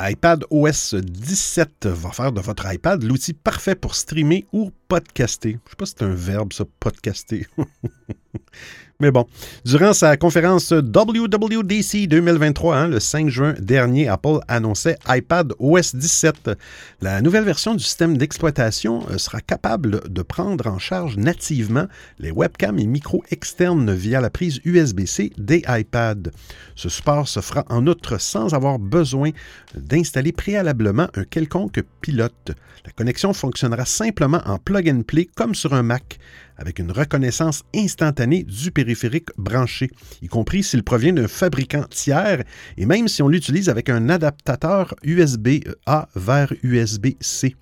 iPad 0.00 0.44
OS 0.50 0.94
17 0.94 1.86
va 1.86 2.10
faire 2.10 2.32
de 2.32 2.40
votre 2.40 2.70
iPad 2.72 3.02
l'outil 3.02 3.32
parfait 3.32 3.74
pour 3.74 3.94
streamer 3.94 4.44
ou 4.52 4.72
podcaster. 4.88 5.50
Je 5.50 5.56
ne 5.56 5.70
sais 5.70 5.76
pas 5.76 5.86
si 5.86 5.94
c'est 5.98 6.04
un 6.04 6.14
verbe, 6.14 6.52
ça, 6.52 6.64
podcaster. 6.80 7.46
Mais 9.00 9.10
bon, 9.10 9.26
durant 9.64 9.92
sa 9.92 10.16
conférence 10.16 10.70
WWDC 10.70 12.06
2023, 12.06 12.76
hein, 12.76 12.88
le 12.88 13.00
5 13.00 13.28
juin 13.28 13.54
dernier, 13.58 14.06
Apple 14.06 14.38
annonçait 14.46 14.96
iPad 15.08 15.52
OS 15.58 15.96
17. 15.96 16.52
La 17.00 17.20
nouvelle 17.20 17.42
version 17.42 17.74
du 17.74 17.82
système 17.82 18.16
d'exploitation 18.16 19.04
euh, 19.10 19.18
sera 19.18 19.40
capable 19.40 20.08
de 20.08 20.22
prendre 20.22 20.68
en 20.68 20.78
charge 20.78 21.16
nativement 21.16 21.86
les 22.20 22.30
webcams 22.30 22.78
et 22.78 22.86
micros 22.86 23.24
externes 23.32 23.92
via 23.92 24.20
la 24.20 24.30
prise 24.30 24.60
USB-C 24.64 25.32
des 25.38 25.64
iPads. 25.68 26.30
Ce 26.76 26.88
support 26.88 27.26
se 27.26 27.40
fera 27.40 27.64
en 27.70 27.88
outre 27.88 28.20
sans 28.20 28.54
avoir 28.54 28.78
besoin 28.78 29.30
d'installer 29.74 30.30
préalablement 30.32 31.08
un 31.14 31.24
quelconque 31.24 31.82
pilote. 32.00 32.52
La 32.86 32.92
connexion 32.92 33.32
fonctionnera 33.32 33.86
simplement 33.86 34.42
en 34.46 34.58
plug 34.74 34.88
and 34.88 35.02
play 35.02 35.28
comme 35.36 35.54
sur 35.54 35.72
un 35.72 35.84
Mac 35.84 36.18
avec 36.56 36.80
une 36.80 36.90
reconnaissance 36.90 37.62
instantanée 37.76 38.42
du 38.42 38.72
périphérique 38.72 39.28
branché, 39.36 39.88
y 40.20 40.26
compris 40.26 40.64
s'il 40.64 40.82
provient 40.82 41.12
d'un 41.12 41.28
fabricant 41.28 41.84
tiers 41.90 42.42
et 42.76 42.84
même 42.84 43.06
si 43.06 43.22
on 43.22 43.28
l'utilise 43.28 43.68
avec 43.68 43.88
un 43.88 44.08
adaptateur 44.08 44.96
USB-A 45.04 46.08
vers 46.16 46.52
USB-C. 46.64 47.54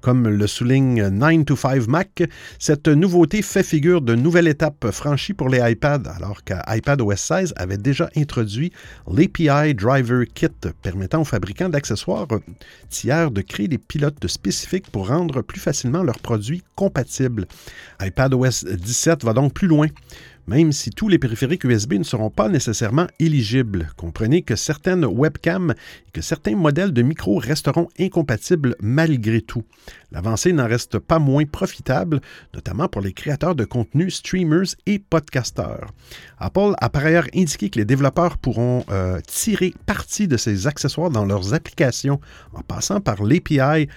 Comme 0.00 0.28
le 0.28 0.46
souligne 0.46 1.08
9 1.08 1.44
to 1.46 1.56
5 1.56 1.86
Mac, 1.88 2.22
cette 2.58 2.88
nouveauté 2.88 3.42
fait 3.42 3.62
figure 3.62 4.02
de 4.02 4.14
nouvelle 4.14 4.46
étape 4.46 4.90
franchie 4.90 5.32
pour 5.32 5.48
les 5.48 5.58
iPads, 5.58 6.02
alors 6.16 6.44
qu'iPadOS 6.44 7.16
16 7.16 7.54
avait 7.56 7.76
déjà 7.76 8.08
introduit 8.16 8.72
l'API 9.10 9.74
Driver 9.74 10.24
Kit, 10.32 10.48
permettant 10.82 11.22
aux 11.22 11.24
fabricants 11.24 11.68
d'accessoires 11.68 12.28
tiers 12.88 13.30
de 13.30 13.40
créer 13.40 13.68
des 13.68 13.78
pilotes 13.78 14.26
spécifiques 14.26 14.90
pour 14.90 15.08
rendre 15.08 15.42
plus 15.42 15.60
facilement 15.60 16.02
leurs 16.02 16.20
produits 16.20 16.62
compatibles. 16.76 17.46
iPadOS 18.00 18.64
17 18.64 19.24
va 19.24 19.32
donc 19.32 19.54
plus 19.54 19.68
loin 19.68 19.88
même 20.46 20.72
si 20.72 20.90
tous 20.90 21.08
les 21.08 21.18
périphériques 21.18 21.64
USB 21.64 21.94
ne 21.94 22.04
seront 22.04 22.30
pas 22.30 22.48
nécessairement 22.48 23.06
éligibles. 23.18 23.90
Comprenez 23.96 24.42
que 24.42 24.56
certaines 24.56 25.04
webcams 25.04 25.74
et 26.06 26.10
que 26.12 26.20
certains 26.20 26.56
modèles 26.56 26.92
de 26.92 27.02
micros 27.02 27.38
resteront 27.38 27.88
incompatibles 27.98 28.76
malgré 28.80 29.40
tout. 29.40 29.64
L'avancée 30.12 30.52
n'en 30.52 30.66
reste 30.66 30.98
pas 30.98 31.18
moins 31.18 31.44
profitable, 31.44 32.20
notamment 32.54 32.88
pour 32.88 33.02
les 33.02 33.12
créateurs 33.12 33.54
de 33.54 33.64
contenu, 33.64 34.10
streamers 34.10 34.74
et 34.86 34.98
podcasteurs. 34.98 35.92
Apple 36.38 36.74
a 36.78 36.88
par 36.88 37.04
ailleurs 37.04 37.28
indiqué 37.34 37.70
que 37.70 37.78
les 37.78 37.84
développeurs 37.84 38.38
pourront 38.38 38.84
euh, 38.90 39.20
tirer 39.26 39.74
parti 39.86 40.28
de 40.28 40.36
ces 40.36 40.66
accessoires 40.66 41.10
dans 41.10 41.24
leurs 41.24 41.54
applications 41.54 42.20
en 42.54 42.62
passant 42.62 43.00
par 43.00 43.22
l'API 43.22 43.88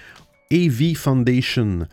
AV 0.52 0.96
Foundation 0.96 1.88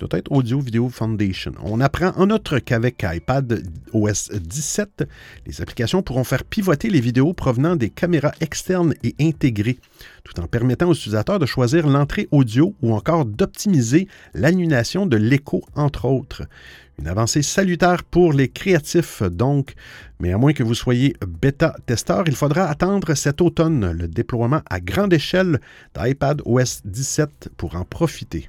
doit 0.00 0.18
être 0.18 0.32
Audio 0.32 0.60
Video 0.60 0.88
Foundation. 0.88 1.52
On 1.62 1.80
apprend 1.80 2.12
en 2.16 2.30
outre 2.30 2.58
qu'avec 2.58 3.04
iPad 3.04 3.62
OS 3.92 4.30
17, 4.30 5.06
les 5.46 5.60
applications 5.60 6.02
pourront 6.02 6.24
faire 6.24 6.44
pivoter 6.44 6.88
les 6.88 7.00
vidéos 7.00 7.34
provenant 7.34 7.76
des 7.76 7.90
caméras 7.90 8.32
externes 8.40 8.94
et 9.04 9.14
intégrées, 9.20 9.78
tout 10.24 10.40
en 10.40 10.46
permettant 10.46 10.88
aux 10.88 10.94
utilisateurs 10.94 11.38
de 11.38 11.46
choisir 11.46 11.86
l'entrée 11.86 12.28
audio 12.30 12.74
ou 12.82 12.94
encore 12.94 13.26
d'optimiser 13.26 14.08
l'annulation 14.34 15.06
de 15.06 15.16
l'écho, 15.16 15.62
entre 15.74 16.06
autres. 16.06 16.44
Une 16.98 17.08
avancée 17.08 17.42
salutaire 17.42 18.02
pour 18.04 18.32
les 18.32 18.48
créatifs, 18.48 19.22
donc, 19.22 19.74
mais 20.18 20.32
à 20.32 20.38
moins 20.38 20.52
que 20.52 20.62
vous 20.62 20.74
soyez 20.74 21.14
bêta-testeur, 21.26 22.24
il 22.26 22.36
faudra 22.36 22.64
attendre 22.64 23.14
cet 23.14 23.40
automne 23.40 23.92
le 23.92 24.08
déploiement 24.08 24.62
à 24.68 24.80
grande 24.80 25.12
échelle 25.12 25.60
d'iPad 25.94 26.42
OS 26.44 26.82
17 26.84 27.50
pour 27.56 27.76
en 27.76 27.84
profiter. 27.84 28.48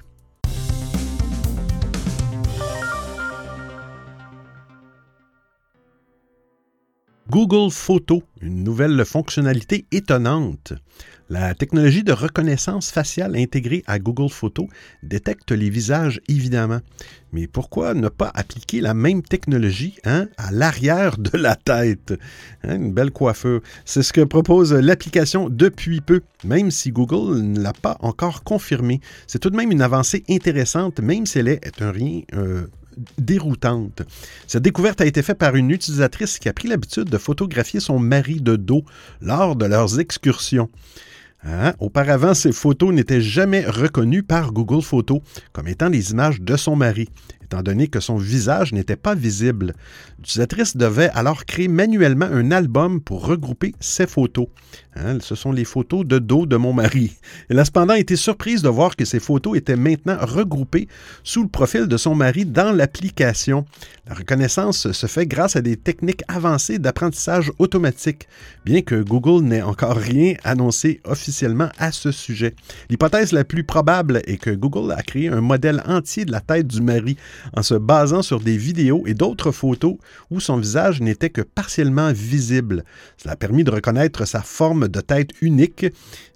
Google 7.32 7.70
Photo, 7.70 8.22
une 8.42 8.62
nouvelle 8.62 9.02
fonctionnalité 9.06 9.86
étonnante. 9.90 10.74
La 11.30 11.54
technologie 11.54 12.04
de 12.04 12.12
reconnaissance 12.12 12.90
faciale 12.90 13.36
intégrée 13.36 13.82
à 13.86 13.98
Google 13.98 14.28
Photo 14.28 14.68
détecte 15.02 15.50
les 15.50 15.70
visages 15.70 16.20
évidemment. 16.28 16.80
Mais 17.32 17.46
pourquoi 17.46 17.94
ne 17.94 18.10
pas 18.10 18.30
appliquer 18.34 18.82
la 18.82 18.92
même 18.92 19.22
technologie 19.22 19.96
hein, 20.04 20.28
à 20.36 20.52
l'arrière 20.52 21.16
de 21.16 21.38
la 21.38 21.56
tête? 21.56 22.12
Hein, 22.64 22.76
une 22.76 22.92
belle 22.92 23.12
coiffure. 23.12 23.62
C'est 23.86 24.02
ce 24.02 24.12
que 24.12 24.20
propose 24.20 24.74
l'application 24.74 25.48
depuis 25.48 26.02
peu, 26.02 26.20
même 26.44 26.70
si 26.70 26.92
Google 26.92 27.40
ne 27.40 27.60
l'a 27.62 27.72
pas 27.72 27.96
encore 28.00 28.44
confirmé. 28.44 29.00
C'est 29.26 29.38
tout 29.38 29.48
de 29.48 29.56
même 29.56 29.72
une 29.72 29.80
avancée 29.80 30.22
intéressante, 30.28 31.00
même 31.00 31.24
si 31.24 31.38
elle 31.38 31.48
est 31.48 31.80
un 31.80 31.92
rien 31.92 32.20
euh, 32.34 32.66
déroutante. 33.18 34.02
Cette 34.46 34.62
découverte 34.62 35.00
a 35.00 35.06
été 35.06 35.22
faite 35.22 35.38
par 35.38 35.56
une 35.56 35.70
utilisatrice 35.70 36.38
qui 36.38 36.48
a 36.48 36.52
pris 36.52 36.68
l'habitude 36.68 37.08
de 37.08 37.18
photographier 37.18 37.80
son 37.80 37.98
mari 37.98 38.40
de 38.40 38.56
dos 38.56 38.84
lors 39.20 39.56
de 39.56 39.66
leurs 39.66 40.00
excursions. 40.00 40.70
Hein? 41.44 41.74
Auparavant, 41.80 42.34
ces 42.34 42.52
photos 42.52 42.92
n'étaient 42.92 43.20
jamais 43.20 43.64
reconnues 43.64 44.22
par 44.22 44.52
Google 44.52 44.82
Photos 44.82 45.20
comme 45.52 45.68
étant 45.68 45.88
les 45.88 46.12
images 46.12 46.40
de 46.40 46.56
son 46.56 46.76
mari 46.76 47.08
étant 47.52 47.62
donné 47.62 47.86
que 47.88 48.00
son 48.00 48.16
visage 48.16 48.72
n'était 48.72 48.96
pas 48.96 49.14
visible. 49.14 49.74
L'utilisatrice 50.18 50.74
devait 50.74 51.10
alors 51.10 51.44
créer 51.44 51.68
manuellement 51.68 52.24
un 52.24 52.50
album 52.50 53.02
pour 53.02 53.26
regrouper 53.26 53.74
ses 53.78 54.06
photos. 54.06 54.46
Hein, 54.96 55.18
ce 55.20 55.34
sont 55.34 55.52
les 55.52 55.64
photos 55.64 56.06
de 56.06 56.18
dos 56.18 56.46
de 56.46 56.56
mon 56.56 56.72
mari. 56.72 57.12
Elle 57.48 57.58
a 57.58 57.64
cependant 57.64 57.94
été 57.94 58.16
surprise 58.16 58.62
de 58.62 58.68
voir 58.68 58.96
que 58.96 59.04
ces 59.04 59.20
photos 59.20 59.56
étaient 59.56 59.76
maintenant 59.76 60.16
regroupées 60.20 60.88
sous 61.24 61.42
le 61.42 61.48
profil 61.48 61.88
de 61.88 61.96
son 61.96 62.14
mari 62.14 62.46
dans 62.46 62.72
l'application. 62.72 63.66
La 64.06 64.14
reconnaissance 64.14 64.90
se 64.92 65.06
fait 65.06 65.26
grâce 65.26 65.56
à 65.56 65.62
des 65.62 65.76
techniques 65.76 66.22
avancées 66.28 66.78
d'apprentissage 66.78 67.52
automatique, 67.58 68.28
bien 68.64 68.82
que 68.82 69.02
Google 69.02 69.44
n'ait 69.44 69.62
encore 69.62 69.96
rien 69.96 70.34
annoncé 70.44 71.00
officiellement 71.04 71.68
à 71.78 71.92
ce 71.92 72.12
sujet. 72.12 72.54
L'hypothèse 72.90 73.32
la 73.32 73.44
plus 73.44 73.64
probable 73.64 74.22
est 74.26 74.38
que 74.38 74.50
Google 74.50 74.92
a 74.92 75.02
créé 75.02 75.28
un 75.28 75.40
modèle 75.40 75.82
entier 75.86 76.24
de 76.24 76.32
la 76.32 76.40
tête 76.40 76.66
du 76.66 76.82
mari 76.82 77.16
en 77.56 77.62
se 77.62 77.74
basant 77.74 78.22
sur 78.22 78.40
des 78.40 78.56
vidéos 78.56 79.04
et 79.06 79.14
d'autres 79.14 79.52
photos 79.52 79.96
où 80.30 80.40
son 80.40 80.56
visage 80.56 81.00
n'était 81.00 81.30
que 81.30 81.42
partiellement 81.42 82.12
visible. 82.12 82.84
Cela 83.16 83.32
a 83.32 83.36
permis 83.36 83.64
de 83.64 83.70
reconnaître 83.70 84.26
sa 84.26 84.42
forme 84.42 84.88
de 84.88 85.00
tête 85.00 85.30
unique, 85.40 85.86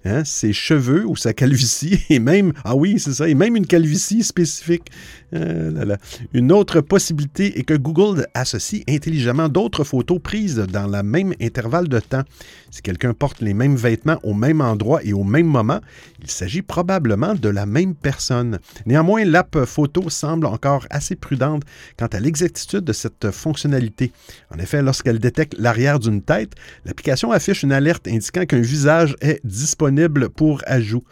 hein, 0.05 0.23
ses 0.23 0.53
cheveux 0.53 1.05
ou 1.05 1.15
sa 1.15 1.33
calvitie, 1.33 1.99
et 2.09 2.19
même, 2.19 2.53
ah 2.63 2.75
oui, 2.75 2.99
c'est 2.99 3.13
ça, 3.13 3.27
et 3.27 3.35
même 3.35 3.55
une 3.55 3.67
calvitie 3.67 4.23
spécifique. 4.23 4.91
Euh, 5.33 5.97
une 6.33 6.51
autre 6.51 6.81
possibilité 6.81 7.59
est 7.59 7.63
que 7.63 7.73
Google 7.73 8.27
associe 8.33 8.83
intelligemment 8.87 9.49
d'autres 9.49 9.83
photos 9.83 10.19
prises 10.21 10.57
dans 10.57 10.87
le 10.87 11.03
même 11.03 11.33
intervalle 11.41 11.87
de 11.87 11.99
temps. 11.99 12.23
Si 12.71 12.81
quelqu'un 12.81 13.13
porte 13.13 13.41
les 13.41 13.53
mêmes 13.53 13.75
vêtements 13.75 14.19
au 14.23 14.33
même 14.33 14.61
endroit 14.61 15.03
et 15.03 15.13
au 15.13 15.23
même 15.23 15.47
moment, 15.47 15.79
il 16.21 16.29
s'agit 16.29 16.61
probablement 16.61 17.35
de 17.35 17.49
la 17.49 17.65
même 17.65 17.95
personne. 17.95 18.59
Néanmoins, 18.85 19.25
l'app 19.25 19.65
photo 19.65 20.09
semble 20.09 20.45
encore 20.45 20.85
assez 20.89 21.15
prudente 21.15 21.63
quant 21.97 22.07
à 22.07 22.19
l'exactitude 22.19 22.83
de 22.83 22.93
cette 22.93 23.31
fonctionnalité. 23.31 24.11
En 24.53 24.59
effet, 24.59 24.81
lorsqu'elle 24.81 25.19
détecte 25.19 25.55
l'arrière 25.57 25.99
d'une 25.99 26.21
tête, 26.21 26.53
l'application 26.85 27.31
affiche 27.31 27.63
une 27.63 27.71
alerte 27.71 28.07
indiquant 28.07 28.45
qu'un 28.45 28.61
visage 28.61 29.15
est 29.21 29.39
disponible 29.45 30.29
pour 30.29 30.61
ajout. 30.65 31.03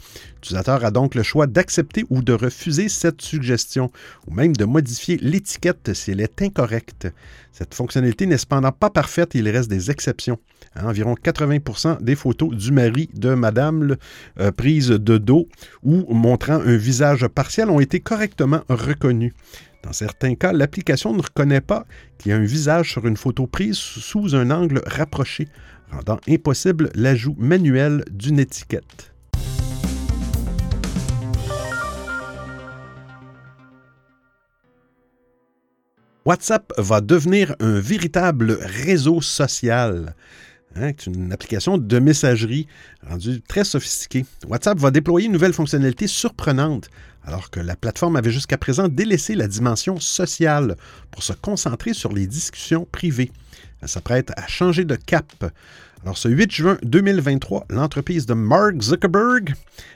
L'utilisateur 0.45 0.85
a 0.85 0.91
donc 0.91 1.15
le 1.15 1.23
choix 1.23 1.47
d'accepter 1.47 2.05
ou 2.11 2.21
de 2.21 2.31
refuser 2.31 2.87
cette 2.87 3.23
suggestion, 3.23 3.91
ou 4.27 4.31
même 4.35 4.55
de 4.55 4.63
modifier 4.63 5.17
l'étiquette 5.17 5.95
si 5.95 6.11
elle 6.11 6.21
est 6.21 6.39
incorrecte. 6.39 7.07
Cette 7.51 7.73
fonctionnalité 7.73 8.27
n'est 8.27 8.37
cependant 8.37 8.71
pas 8.71 8.91
parfaite 8.91 9.33
et 9.33 9.39
il 9.39 9.49
reste 9.49 9.71
des 9.71 9.89
exceptions. 9.89 10.37
environ 10.75 11.15
80% 11.15 11.99
des 12.03 12.13
photos 12.13 12.55
du 12.55 12.71
mari 12.71 13.09
de 13.15 13.33
madame 13.33 13.97
euh, 14.39 14.51
prises 14.51 14.89
de 14.89 15.17
dos 15.17 15.47
ou 15.81 16.13
montrant 16.13 16.61
un 16.61 16.77
visage 16.77 17.27
partiel 17.27 17.71
ont 17.71 17.79
été 17.79 17.99
correctement 17.99 18.61
reconnues. 18.69 19.33
Dans 19.81 19.93
certains 19.93 20.35
cas, 20.35 20.53
l'application 20.53 21.15
ne 21.15 21.23
reconnaît 21.23 21.59
pas 21.59 21.87
qu'il 22.19 22.29
y 22.29 22.33
a 22.35 22.37
un 22.37 22.45
visage 22.45 22.91
sur 22.91 23.07
une 23.07 23.17
photo 23.17 23.47
prise 23.47 23.77
sous 23.77 24.35
un 24.35 24.51
angle 24.51 24.83
rapproché, 24.85 25.47
rendant 25.91 26.19
impossible 26.29 26.91
l'ajout 26.93 27.35
manuel 27.39 28.03
d'une 28.11 28.37
étiquette. 28.37 29.14
WhatsApp 36.25 36.73
va 36.79 37.01
devenir 37.01 37.55
un 37.59 37.79
véritable 37.79 38.57
réseau 38.59 39.21
social. 39.21 40.15
Hein, 40.75 40.91
une 41.05 41.31
application 41.31 41.77
de 41.77 41.99
messagerie 41.99 42.65
rendue 43.07 43.41
très 43.47 43.63
sophistiquée. 43.63 44.25
WhatsApp 44.47 44.79
va 44.79 44.89
déployer 44.89 45.27
une 45.27 45.33
nouvelle 45.33 45.53
fonctionnalité 45.53 46.07
surprenante, 46.07 46.89
alors 47.23 47.51
que 47.51 47.59
la 47.59 47.75
plateforme 47.75 48.15
avait 48.15 48.31
jusqu'à 48.31 48.57
présent 48.57 48.87
délaissé 48.87 49.35
la 49.35 49.47
dimension 49.47 49.99
sociale 49.99 50.77
pour 51.11 51.21
se 51.21 51.33
concentrer 51.33 51.93
sur 51.93 52.11
les 52.11 52.25
discussions 52.25 52.87
privées. 52.91 53.31
Elle 53.83 53.87
s'apprête 53.87 54.31
à 54.35 54.47
changer 54.47 54.83
de 54.83 54.95
cap. 54.95 55.31
Alors, 56.05 56.19
ce 56.19 56.27
8 56.27 56.51
juin 56.51 56.77
2023, 56.83 57.65
l'entreprise 57.71 58.27
de 58.27 58.35
Mark 58.35 58.79
Zuckerberg 58.79 59.55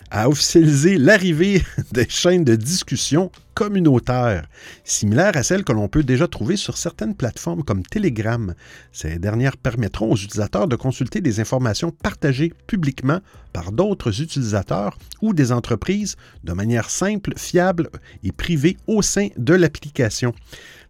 a 0.10 0.28
officialisé 0.28 0.98
l'arrivée 0.98 1.62
des 1.92 2.10
chaînes 2.10 2.44
de 2.44 2.56
discussion 2.56 3.32
communautaires, 3.54 4.48
similaires 4.84 5.38
à 5.38 5.44
celles 5.44 5.64
que 5.64 5.72
l'on 5.72 5.88
peut 5.88 6.02
déjà 6.02 6.28
trouver 6.28 6.56
sur 6.56 6.78
certaines 6.78 7.14
plateformes 7.14 7.64
comme 7.64 7.84
Telegram. 7.84 8.56
Ces 8.92 9.20
dernières 9.20 9.58
permettront 9.58 10.12
aux 10.12 10.16
utilisateurs 10.16 10.68
de 10.68 10.76
consulter 10.76 11.22
des 11.22 11.40
informations 11.42 11.92
partagées 11.92 12.54
publiquement 12.66 13.20
par 13.54 13.72
d'autres 13.72 14.22
utilisateurs 14.22 14.98
ou 15.22 15.36
des 15.36 15.52
entreprises 15.52 16.16
de 16.44 16.54
manière 16.54 16.90
simple, 16.90 17.34
fiable 17.38 17.90
et 18.24 18.32
privée 18.32 18.78
au 18.88 19.04
sein 19.04 19.28
de 19.38 19.54
l'application. 19.54 20.34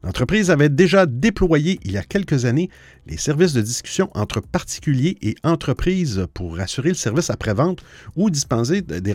L'entreprise 0.01 0.49
avait 0.49 0.69
déjà 0.69 1.05
déployé 1.05 1.77
il 1.83 1.91
y 1.91 1.97
a 1.97 2.03
quelques 2.03 2.45
années 2.45 2.69
les 3.05 3.17
services 3.17 3.51
de 3.51 3.61
discussion 3.61 4.09
entre 4.13 4.39
particuliers 4.39 5.17
et 5.21 5.35
entreprises 5.43 6.25
pour 6.33 6.57
assurer 6.59 6.89
le 6.89 6.95
service 6.95 7.29
après-vente 7.29 7.83
ou 8.15 8.29
dispenser 8.29 8.81
des, 8.81 9.13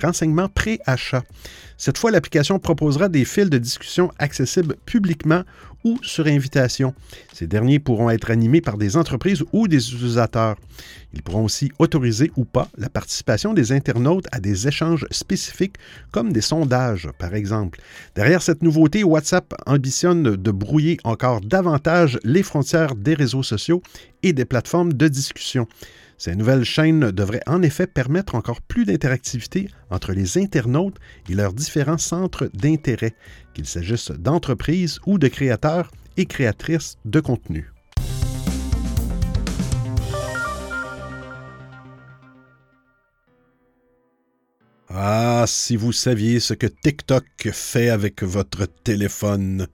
renseignements 0.00 0.48
pré-achat. 0.48 1.22
Cette 1.76 1.98
fois, 1.98 2.10
l'application 2.10 2.58
proposera 2.58 3.08
des 3.08 3.24
fils 3.24 3.48
de 3.48 3.58
discussion 3.58 4.10
accessibles 4.18 4.74
publiquement 4.86 5.44
ou 5.84 5.98
sur 6.02 6.26
invitation. 6.26 6.94
Ces 7.32 7.46
derniers 7.46 7.78
pourront 7.78 8.10
être 8.10 8.30
animés 8.30 8.60
par 8.60 8.78
des 8.78 8.96
entreprises 8.96 9.44
ou 9.52 9.68
des 9.68 9.92
utilisateurs. 9.92 10.56
Ils 11.14 11.22
pourront 11.22 11.44
aussi 11.44 11.70
autoriser 11.78 12.30
ou 12.36 12.44
pas 12.44 12.68
la 12.76 12.88
participation 12.88 13.54
des 13.54 13.72
internautes 13.72 14.26
à 14.32 14.40
des 14.40 14.68
échanges 14.68 15.06
spécifiques 15.10 15.76
comme 16.10 16.32
des 16.32 16.40
sondages, 16.40 17.08
par 17.18 17.34
exemple. 17.34 17.80
Derrière 18.14 18.42
cette 18.42 18.62
nouveauté, 18.62 19.04
WhatsApp 19.04 19.54
ambitionne 19.66 20.36
de 20.36 20.50
brouiller 20.50 20.98
encore 21.04 21.40
davantage 21.40 22.18
les 22.24 22.42
frontières 22.42 22.94
des 22.94 23.14
réseaux 23.14 23.42
sociaux 23.42 23.82
et 24.22 24.32
des 24.32 24.44
plateformes 24.44 24.92
de 24.92 25.08
discussion. 25.08 25.66
Ces 26.18 26.34
nouvelles 26.34 26.64
chaînes 26.64 27.12
devraient 27.12 27.44
en 27.46 27.62
effet 27.62 27.86
permettre 27.86 28.34
encore 28.34 28.60
plus 28.60 28.84
d'interactivité 28.84 29.68
entre 29.88 30.12
les 30.12 30.36
internautes 30.36 30.98
et 31.28 31.34
leurs 31.34 31.52
différents 31.52 31.96
centres 31.96 32.50
d'intérêt, 32.54 33.14
qu'il 33.54 33.66
s'agisse 33.66 34.10
d'entreprises 34.10 34.98
ou 35.06 35.18
de 35.18 35.28
créateurs 35.28 35.92
et 36.16 36.26
créatrices 36.26 36.98
de 37.04 37.20
contenu. 37.20 37.70
Ah, 44.90 45.44
si 45.46 45.76
vous 45.76 45.92
saviez 45.92 46.40
ce 46.40 46.54
que 46.54 46.66
TikTok 46.66 47.24
fait 47.52 47.90
avec 47.90 48.24
votre 48.24 48.66
téléphone. 48.66 49.68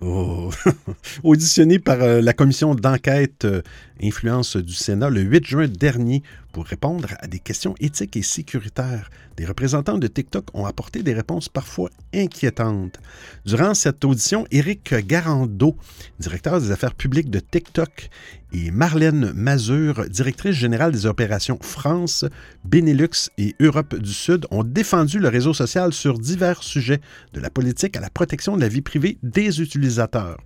Oh. 0.00 0.50
Auditionné 1.22 1.78
par 1.78 2.00
euh, 2.02 2.22
la 2.22 2.32
commission 2.32 2.74
d'enquête 2.74 3.44
euh, 3.44 3.60
influence 4.02 4.56
du 4.56 4.74
Sénat 4.74 5.10
le 5.10 5.20
8 5.20 5.46
juin 5.46 5.68
dernier 5.68 6.22
pour 6.52 6.64
répondre 6.64 7.08
à 7.20 7.26
des 7.26 7.38
questions 7.38 7.74
éthiques 7.80 8.16
et 8.16 8.22
sécuritaires, 8.22 9.10
des 9.36 9.46
représentants 9.46 9.98
de 9.98 10.06
TikTok 10.06 10.46
ont 10.54 10.66
apporté 10.66 11.02
des 11.02 11.14
réponses 11.14 11.48
parfois 11.48 11.90
inquiétantes. 12.12 12.98
Durant 13.46 13.74
cette 13.74 14.04
audition, 14.04 14.46
Éric 14.50 14.94
Garando, 15.06 15.76
directeur 16.18 16.60
des 16.60 16.72
affaires 16.72 16.94
publiques 16.94 17.30
de 17.30 17.40
TikTok, 17.40 18.10
et 18.52 18.72
Marlène 18.72 19.32
Mazur, 19.32 20.08
directrice 20.08 20.56
générale 20.56 20.90
des 20.90 21.06
opérations 21.06 21.58
France, 21.60 22.24
Benelux 22.64 23.30
et 23.38 23.54
Europe 23.60 23.94
du 23.94 24.12
Sud, 24.12 24.46
ont 24.50 24.64
défendu 24.64 25.20
le 25.20 25.28
réseau 25.28 25.54
social 25.54 25.92
sur 25.92 26.18
divers 26.18 26.64
sujets, 26.64 27.00
de 27.32 27.40
la 27.40 27.48
politique 27.48 27.96
à 27.96 28.00
la 28.00 28.10
protection 28.10 28.56
de 28.56 28.62
la 28.62 28.68
vie 28.68 28.80
privée 28.80 29.18
des 29.22 29.60
utilisateurs. 29.60 30.38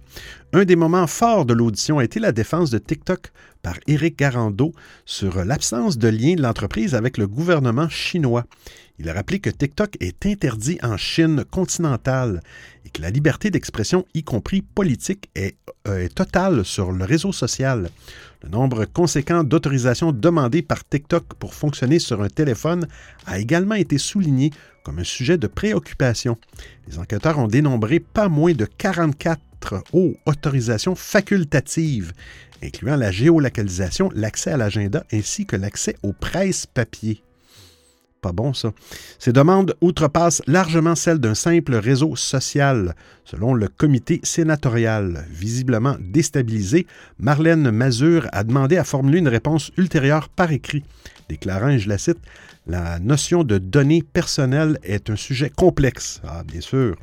Un 0.56 0.64
des 0.64 0.76
moments 0.76 1.08
forts 1.08 1.46
de 1.46 1.52
l'audition 1.52 1.98
a 1.98 2.04
été 2.04 2.20
la 2.20 2.30
défense 2.30 2.70
de 2.70 2.78
TikTok 2.78 3.32
par 3.60 3.74
Éric 3.88 4.16
Garando 4.16 4.72
sur 5.04 5.44
l'absence 5.44 5.98
de 5.98 6.06
lien 6.06 6.36
de 6.36 6.42
l'entreprise 6.42 6.94
avec 6.94 7.18
le 7.18 7.26
gouvernement 7.26 7.88
chinois. 7.88 8.44
Il 9.00 9.08
a 9.08 9.14
rappelé 9.14 9.40
que 9.40 9.50
TikTok 9.50 9.96
est 9.98 10.24
interdit 10.26 10.78
en 10.80 10.96
Chine 10.96 11.42
continentale 11.50 12.40
et 12.84 12.90
que 12.90 13.02
la 13.02 13.10
liberté 13.10 13.50
d'expression, 13.50 14.06
y 14.14 14.22
compris 14.22 14.62
politique, 14.62 15.28
est, 15.34 15.56
euh, 15.88 16.04
est, 16.04 16.14
totale 16.14 16.64
sur 16.64 16.92
le 16.92 17.04
réseau 17.04 17.32
social. 17.32 17.90
Le 18.44 18.48
nombre 18.48 18.84
conséquent 18.84 19.42
d'autorisations 19.42 20.12
demandées 20.12 20.62
par 20.62 20.88
TikTok 20.88 21.34
pour 21.34 21.54
fonctionner 21.54 21.98
sur 21.98 22.22
un 22.22 22.28
téléphone 22.28 22.86
a 23.26 23.40
également 23.40 23.74
été 23.74 23.98
souligné 23.98 24.52
comme 24.84 25.00
un 25.00 25.04
sujet 25.04 25.38
de 25.38 25.46
préoccupation. 25.48 26.38
Les 26.86 26.98
enquêteurs 26.98 27.38
ont 27.38 27.48
dénombré 27.48 27.98
pas 27.98 28.28
moins 28.28 28.52
de 28.52 28.66
44 28.66 29.40
autorisations 30.26 30.94
facultatives 30.94 32.12
incluant 32.64 32.96
la 32.96 33.10
géolocalisation, 33.10 34.10
l'accès 34.14 34.52
à 34.52 34.56
l'agenda 34.56 35.04
ainsi 35.12 35.46
que 35.46 35.56
l'accès 35.56 35.96
aux 36.02 36.12
presses 36.12 36.66
papier. 36.66 37.22
Pas 38.20 38.32
bon, 38.32 38.54
ça. 38.54 38.72
Ces 39.18 39.34
demandes 39.34 39.76
outrepassent 39.82 40.40
largement 40.46 40.94
celles 40.94 41.18
d'un 41.18 41.34
simple 41.34 41.74
réseau 41.74 42.16
social. 42.16 42.96
Selon 43.26 43.52
le 43.52 43.68
comité 43.68 44.20
sénatorial, 44.22 45.26
visiblement 45.30 45.96
déstabilisé, 46.00 46.86
Marlène 47.18 47.70
Mazur 47.70 48.26
a 48.32 48.42
demandé 48.42 48.78
à 48.78 48.84
formuler 48.84 49.18
une 49.18 49.28
réponse 49.28 49.72
ultérieure 49.76 50.30
par 50.30 50.52
écrit, 50.52 50.84
déclarant, 51.28 51.76
je 51.76 51.88
la 51.88 51.98
cite, 51.98 52.18
la 52.66 52.98
notion 52.98 53.44
de 53.44 53.58
données 53.58 54.02
personnelles 54.02 54.78
est 54.82 55.10
un 55.10 55.16
sujet 55.16 55.50
complexe, 55.50 56.22
ah, 56.26 56.42
bien 56.44 56.60
sûr. 56.60 56.96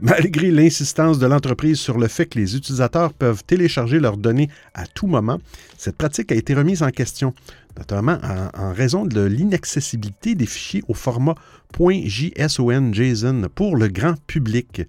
Malgré 0.00 0.50
l'insistance 0.50 1.18
de 1.18 1.26
l'entreprise 1.26 1.80
sur 1.80 1.98
le 1.98 2.06
fait 2.06 2.26
que 2.26 2.38
les 2.38 2.56
utilisateurs 2.56 3.12
peuvent 3.12 3.42
télécharger 3.44 3.98
leurs 3.98 4.16
données 4.16 4.48
à 4.74 4.86
tout 4.86 5.08
moment, 5.08 5.38
cette 5.76 5.96
pratique 5.96 6.30
a 6.30 6.36
été 6.36 6.54
remise 6.54 6.82
en 6.82 6.90
question, 6.90 7.34
notamment 7.76 8.18
en, 8.54 8.72
raison 8.72 9.04
de 9.06 9.22
l'inaccessibilité 9.22 10.34
des 10.34 10.46
fichiers 10.46 10.82
au 10.88 10.94
format 10.94 11.34
JSON 11.78 13.48
pour 13.54 13.76
le 13.76 13.88
grand 13.88 14.14
public. 14.26 14.82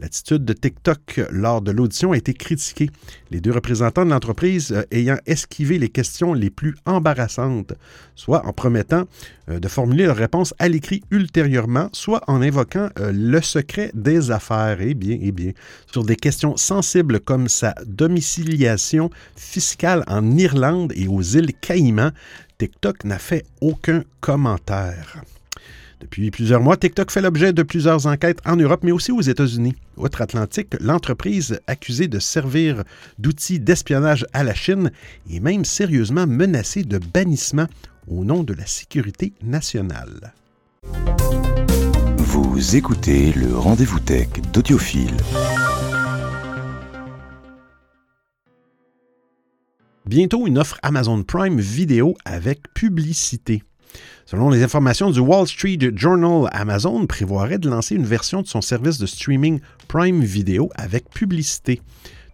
L'attitude 0.00 0.44
de 0.44 0.52
TikTok 0.52 1.20
lors 1.30 1.62
de 1.62 1.70
l'audition 1.70 2.10
a 2.10 2.16
été 2.16 2.34
critiquée, 2.34 2.90
les 3.30 3.40
deux 3.40 3.52
représentants 3.52 4.04
de 4.04 4.10
l'entreprise 4.10 4.72
euh, 4.72 4.82
ayant 4.90 5.18
esquivé 5.24 5.78
les 5.78 5.88
questions 5.88 6.34
les 6.34 6.50
plus 6.50 6.74
embarrassantes, 6.84 7.74
soit 8.16 8.44
en 8.44 8.52
promettant 8.52 9.04
euh, 9.48 9.60
de 9.60 9.68
formuler 9.68 10.06
leur 10.06 10.16
réponse 10.16 10.52
à 10.58 10.68
l'écrit 10.68 11.04
ultérieurement, 11.12 11.90
soit 11.92 12.22
en 12.26 12.42
invoquant 12.42 12.88
euh, 12.98 13.12
le 13.14 13.40
secret 13.40 13.92
des 13.94 14.32
affaires. 14.32 14.78
Eh 14.80 14.94
bien, 14.94 15.16
eh 15.20 15.30
bien, 15.30 15.52
sur 15.86 16.02
des 16.02 16.16
questions 16.16 16.56
sensibles 16.56 17.20
comme 17.20 17.46
sa 17.46 17.76
domiciliation 17.86 19.10
fiscale 19.36 20.02
en 20.08 20.36
Irlande 20.36 20.92
et 20.96 21.06
aux 21.06 21.22
îles 21.22 21.54
Caïmans, 21.54 22.10
TikTok 22.58 23.04
n'a 23.04 23.20
fait 23.20 23.44
aucun 23.60 24.02
commentaire. 24.20 25.22
Depuis 26.04 26.30
plusieurs 26.30 26.60
mois, 26.60 26.76
TikTok 26.76 27.10
fait 27.10 27.22
l'objet 27.22 27.54
de 27.54 27.62
plusieurs 27.62 28.06
enquêtes 28.06 28.40
en 28.44 28.56
Europe, 28.56 28.82
mais 28.84 28.92
aussi 28.92 29.10
aux 29.10 29.22
États-Unis. 29.22 29.74
Outre-Atlantique, 29.96 30.76
l'entreprise 30.78 31.58
accusée 31.66 32.08
de 32.08 32.18
servir 32.18 32.84
d'outil 33.18 33.58
d'espionnage 33.58 34.26
à 34.34 34.44
la 34.44 34.52
Chine 34.52 34.90
est 35.30 35.40
même 35.40 35.64
sérieusement 35.64 36.26
menacée 36.26 36.84
de 36.84 36.98
bannissement 36.98 37.68
au 38.06 38.22
nom 38.22 38.42
de 38.42 38.52
la 38.52 38.66
sécurité 38.66 39.32
nationale. 39.42 40.34
Vous 42.18 42.76
écoutez 42.76 43.32
le 43.32 43.56
rendez-vous 43.56 44.00
tech 44.00 44.28
d'Audiophile. 44.52 45.16
Bientôt 50.04 50.46
une 50.46 50.58
offre 50.58 50.78
Amazon 50.82 51.22
Prime 51.22 51.58
vidéo 51.58 52.14
avec 52.26 52.74
publicité. 52.74 53.62
Selon 54.26 54.50
les 54.50 54.62
informations 54.62 55.10
du 55.10 55.20
Wall 55.20 55.46
Street 55.46 55.78
Journal, 55.94 56.48
Amazon 56.52 57.06
prévoirait 57.06 57.58
de 57.58 57.68
lancer 57.68 57.94
une 57.94 58.06
version 58.06 58.42
de 58.42 58.46
son 58.46 58.60
service 58.60 58.98
de 58.98 59.06
streaming 59.06 59.60
Prime 59.88 60.22
Video 60.22 60.70
avec 60.76 61.10
publicité. 61.10 61.82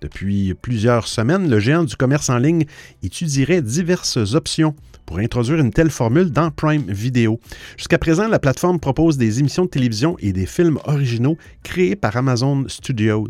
Depuis 0.01 0.55
plusieurs 0.55 1.07
semaines, 1.07 1.51
le 1.51 1.59
géant 1.61 1.85
du 1.85 1.97
commerce 1.97 2.31
en 2.31 2.39
ligne 2.39 2.65
étudierait 3.03 3.61
diverses 3.61 4.35
options 4.35 4.75
pour 5.11 5.19
introduire 5.19 5.59
une 5.59 5.73
telle 5.73 5.91
formule 5.91 6.31
dans 6.31 6.53
Prime 6.53 6.85
Video. 6.87 7.41
Jusqu'à 7.77 7.99
présent, 7.99 8.29
la 8.29 8.39
plateforme 8.39 8.79
propose 8.79 9.19
des 9.19 9.41
émissions 9.41 9.65
de 9.65 9.69
télévision 9.69 10.15
et 10.21 10.33
des 10.33 10.47
films 10.47 10.79
originaux 10.85 11.37
créés 11.65 11.97
par 11.97 12.17
Amazon 12.17 12.65
Studios, 12.69 13.27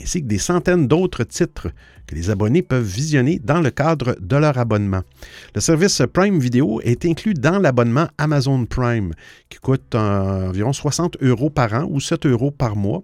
ainsi 0.00 0.22
que 0.22 0.26
des 0.26 0.38
centaines 0.38 0.88
d'autres 0.88 1.24
titres 1.24 1.68
que 2.06 2.14
les 2.14 2.30
abonnés 2.30 2.62
peuvent 2.62 2.82
visionner 2.82 3.38
dans 3.44 3.60
le 3.60 3.68
cadre 3.68 4.16
de 4.18 4.36
leur 4.36 4.56
abonnement. 4.56 5.02
Le 5.54 5.60
service 5.60 6.00
Prime 6.10 6.38
Video 6.38 6.80
est 6.80 7.04
inclus 7.04 7.34
dans 7.34 7.58
l'abonnement 7.58 8.08
Amazon 8.16 8.64
Prime, 8.64 9.12
qui 9.50 9.58
coûte 9.58 9.94
environ 9.94 10.72
60 10.72 11.18
euros 11.20 11.50
par 11.50 11.74
an 11.74 11.86
ou 11.90 12.00
7 12.00 12.24
euros 12.24 12.52
par 12.52 12.74
mois. 12.74 13.02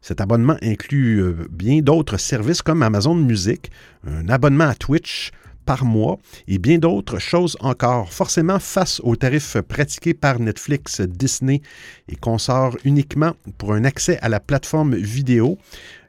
Cet 0.00 0.22
abonnement 0.22 0.56
inclut 0.62 1.20
euh, 1.20 1.46
bien 1.50 1.82
d'autres 1.82 2.16
services 2.16 2.62
comme 2.62 2.82
Amazon 2.82 3.16
Music, 3.16 3.70
un 4.06 4.30
abonnement 4.30 4.64
à 4.64 4.74
Twitch, 4.74 5.30
par 5.66 5.84
mois 5.84 6.18
et 6.48 6.58
bien 6.58 6.78
d'autres 6.78 7.18
choses 7.18 7.56
encore. 7.60 8.12
Forcément, 8.12 8.58
face 8.58 9.00
aux 9.04 9.16
tarifs 9.16 9.58
pratiqués 9.60 10.14
par 10.14 10.38
Netflix, 10.38 11.02
Disney 11.02 11.60
et 12.08 12.16
consorts 12.16 12.76
uniquement 12.84 13.32
pour 13.58 13.74
un 13.74 13.84
accès 13.84 14.18
à 14.22 14.28
la 14.30 14.40
plateforme 14.40 14.94
vidéo, 14.94 15.58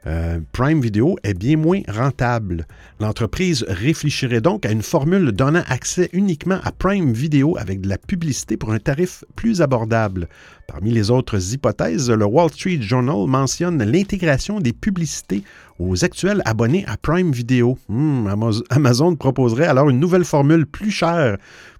euh, 0.06 0.40
Prime 0.52 0.80
Video 0.80 1.16
est 1.22 1.34
bien 1.34 1.56
moins 1.56 1.80
rentable. 1.88 2.66
L'entreprise 3.00 3.64
réfléchirait 3.68 4.40
donc 4.40 4.64
à 4.64 4.70
une 4.70 4.82
formule 4.82 5.32
donnant 5.32 5.62
accès 5.68 6.08
uniquement 6.12 6.58
à 6.62 6.72
Prime 6.72 7.12
Video 7.12 7.56
avec 7.58 7.80
de 7.80 7.88
la 7.88 7.98
publicité 7.98 8.56
pour 8.56 8.72
un 8.72 8.78
tarif 8.78 9.24
plus 9.36 9.60
abordable. 9.62 10.28
Parmi 10.66 10.90
les 10.90 11.10
autres 11.10 11.54
hypothèses, 11.54 12.10
le 12.10 12.24
Wall 12.24 12.50
Street 12.50 12.80
Journal 12.80 13.26
mentionne 13.26 13.82
l'intégration 13.82 14.60
des 14.60 14.72
publicités 14.72 15.42
aux 15.78 16.04
actuels 16.04 16.42
abonnés 16.44 16.84
à 16.86 16.96
Prime 16.96 17.32
Video. 17.32 17.78
Hmm, 17.88 18.28
Amazon 18.70 19.16
proposerait 19.16 19.66
alors 19.66 19.88
une 19.88 20.00
nouvelle 20.00 20.24
formule 20.24 20.66
plus 20.66 20.90
chère 20.90 21.38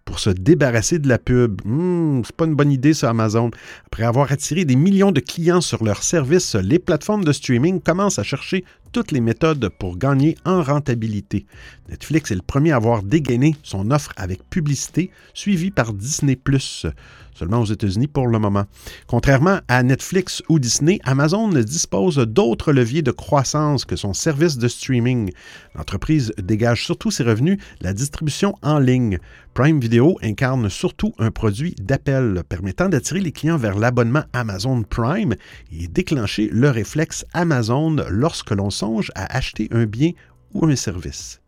pour 0.08 0.20
se 0.20 0.30
débarrasser 0.30 0.98
de 0.98 1.06
la 1.06 1.18
pub. 1.18 1.60
Hmm, 1.66 2.22
c'est 2.24 2.34
pas 2.34 2.46
une 2.46 2.54
bonne 2.54 2.72
idée, 2.72 2.94
ça, 2.94 3.10
Amazon. 3.10 3.50
Après 3.84 4.04
avoir 4.04 4.32
attiré 4.32 4.64
des 4.64 4.74
millions 4.74 5.12
de 5.12 5.20
clients 5.20 5.60
sur 5.60 5.84
leur 5.84 6.02
service, 6.02 6.54
les 6.54 6.78
plateformes 6.78 7.24
de 7.24 7.32
streaming 7.32 7.82
commencent 7.82 8.18
à 8.18 8.22
chercher 8.22 8.64
toutes 8.92 9.12
les 9.12 9.20
méthodes 9.20 9.68
pour 9.78 9.98
gagner 9.98 10.38
en 10.46 10.62
rentabilité. 10.62 11.44
Netflix 11.90 12.30
est 12.30 12.36
le 12.36 12.40
premier 12.40 12.72
à 12.72 12.76
avoir 12.76 13.02
dégainé 13.02 13.56
son 13.62 13.90
offre 13.90 14.14
avec 14.16 14.48
publicité, 14.48 15.10
suivi 15.34 15.70
par 15.70 15.92
Disney⁇ 15.92 16.38
seulement 17.38 17.60
aux 17.60 17.66
États-Unis 17.66 18.08
pour 18.08 18.26
le 18.26 18.38
moment. 18.38 18.64
Contrairement 19.06 19.60
à 19.68 19.82
Netflix 19.82 20.42
ou 20.48 20.58
Disney, 20.58 20.98
Amazon 21.04 21.48
dispose 21.48 22.16
d'autres 22.16 22.72
leviers 22.72 23.02
de 23.02 23.12
croissance 23.12 23.84
que 23.84 23.96
son 23.96 24.12
service 24.12 24.58
de 24.58 24.68
streaming. 24.68 25.30
L'entreprise 25.74 26.32
dégage 26.38 26.84
surtout 26.84 27.10
ses 27.10 27.22
revenus 27.22 27.58
la 27.80 27.92
distribution 27.92 28.54
en 28.62 28.78
ligne. 28.78 29.18
Prime 29.54 29.80
Video 29.80 30.18
incarne 30.22 30.68
surtout 30.68 31.14
un 31.18 31.30
produit 31.30 31.74
d'appel 31.80 32.42
permettant 32.48 32.88
d'attirer 32.88 33.20
les 33.20 33.32
clients 33.32 33.56
vers 33.56 33.78
l'abonnement 33.78 34.24
Amazon 34.32 34.82
Prime 34.82 35.34
et 35.72 35.88
déclencher 35.88 36.48
le 36.52 36.70
réflexe 36.70 37.24
Amazon 37.32 37.96
lorsque 38.08 38.50
l'on 38.50 38.70
songe 38.70 39.10
à 39.14 39.36
acheter 39.36 39.68
un 39.72 39.86
bien 39.86 40.12
ou 40.54 40.66
un 40.66 40.76
service. 40.76 41.40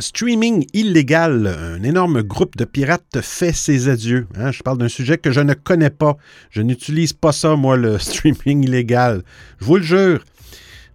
Streaming 0.00 0.66
illégal, 0.72 1.46
un 1.46 1.82
énorme 1.82 2.22
groupe 2.22 2.56
de 2.56 2.64
pirates 2.64 3.20
fait 3.20 3.52
ses 3.52 3.88
adieux. 3.88 4.26
Hein. 4.36 4.50
je 4.50 4.62
parle 4.62 4.78
d'un 4.78 4.88
sujet 4.88 5.18
que 5.18 5.30
je 5.30 5.40
ne 5.40 5.54
connais 5.54 5.90
pas. 5.90 6.16
Je 6.50 6.62
n'utilise 6.62 7.12
pas 7.12 7.32
ça, 7.32 7.56
moi, 7.56 7.76
le 7.76 7.98
streaming 7.98 8.64
illégal. 8.64 9.22
Je 9.60 9.64
vous 9.64 9.76
le 9.76 9.82
jure 9.82 10.24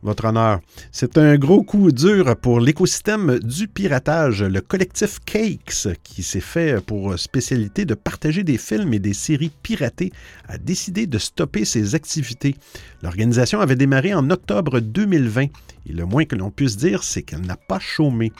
votre 0.04 0.26
honneur. 0.26 0.62
C'est 0.92 1.18
un 1.18 1.38
gros 1.38 1.64
coup 1.64 1.92
dur 1.92 2.36
pour 2.36 2.60
l'écosystème 2.60 3.40
du 3.40 3.68
piratage. 3.68 4.44
Le 4.44 4.62
collectif 4.62 5.20
Cakes, 5.26 5.88
qui 6.04 6.24
s'est 6.24 6.40
fait 6.40 6.84
pour 6.84 7.18
spécialité 7.20 7.86
de 7.86 7.94
partager 7.94 8.44
des 8.44 8.58
films 8.58 8.94
et 8.94 9.00
des 9.00 9.14
séries 9.14 9.52
piratées, 9.62 10.12
a 10.48 10.58
décidé 10.58 11.06
de 11.06 11.18
stopper 11.18 11.66
ses 11.66 11.96
activités. 11.96 12.56
L'organisation 13.04 13.60
avait 13.62 13.76
démarré 13.76 14.14
en 14.14 14.30
octobre 14.30 14.80
2020 14.80 15.44
et 15.44 15.94
le 15.94 16.06
moins 16.06 16.26
que 16.26 16.36
l'on 16.36 16.52
puisse 16.52 16.78
dire, 16.78 17.04
c'est 17.04 17.24
qu'elle 17.24 17.42
n'a 17.42 17.58
pas 17.58 17.80
chômé. 17.80 18.32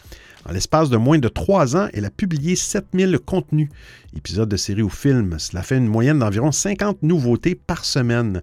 En 0.48 0.54
l'espace 0.54 0.90
de 0.90 0.98
moins 0.98 1.20
de 1.20 1.28
trois 1.28 1.76
ans, 1.76 1.88
elle 1.94 2.06
a 2.06 2.10
publié 2.10 2.56
7000 2.56 3.20
contenus, 3.20 3.70
épisodes 4.16 4.50
de 4.50 4.58
séries 4.58 4.82
ou 4.82 4.90
films. 4.90 5.38
Cela 5.38 5.62
fait 5.62 5.78
une 5.78 5.88
moyenne 5.88 6.20
d'environ 6.20 6.52
50 6.52 7.04
nouveautés 7.04 7.56
par 7.56 7.86
semaine. 7.86 8.42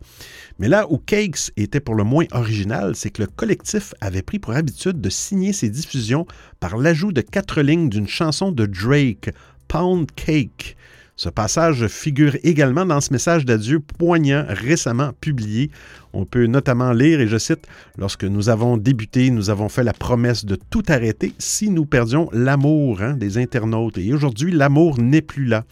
Mais 0.58 0.68
là 0.68 0.86
où 0.90 0.98
Cakes 0.98 1.50
était 1.56 1.80
pour 1.80 1.96
le 1.96 2.04
moins 2.04 2.26
original, 2.32 2.94
c'est 2.94 3.10
que 3.10 3.22
le 3.22 3.28
collectif 3.28 3.94
avait 4.00 4.22
pris 4.22 4.38
pour 4.38 4.54
habitude 4.54 5.00
de 5.00 5.10
signer 5.10 5.52
ses 5.52 5.70
diffusions 5.70 6.26
par 6.60 6.76
l'ajout 6.76 7.12
de 7.12 7.20
quatre 7.20 7.62
lignes 7.62 7.88
d'une 7.88 8.08
chanson 8.08 8.52
de 8.52 8.66
Drake, 8.66 9.30
Pound 9.66 10.10
Cake. 10.12 10.76
Ce 11.18 11.28
passage 11.28 11.88
figure 11.88 12.36
également 12.44 12.86
dans 12.86 13.00
ce 13.00 13.12
message 13.12 13.44
d'adieu 13.44 13.80
poignant 13.80 14.44
récemment 14.48 15.10
publié. 15.20 15.72
On 16.12 16.24
peut 16.24 16.46
notamment 16.46 16.92
lire, 16.92 17.20
et 17.20 17.26
je 17.26 17.38
cite, 17.38 17.66
Lorsque 17.98 18.22
nous 18.22 18.50
avons 18.50 18.76
débuté, 18.76 19.30
nous 19.30 19.50
avons 19.50 19.68
fait 19.68 19.82
la 19.82 19.92
promesse 19.92 20.44
de 20.44 20.54
tout 20.54 20.84
arrêter 20.86 21.32
si 21.40 21.70
nous 21.70 21.86
perdions 21.86 22.28
l'amour 22.32 23.02
hein, 23.02 23.14
des 23.14 23.36
internautes. 23.36 23.98
Et 23.98 24.14
aujourd'hui, 24.14 24.52
l'amour 24.52 25.00
n'est 25.00 25.20
plus 25.20 25.44
là. 25.44 25.64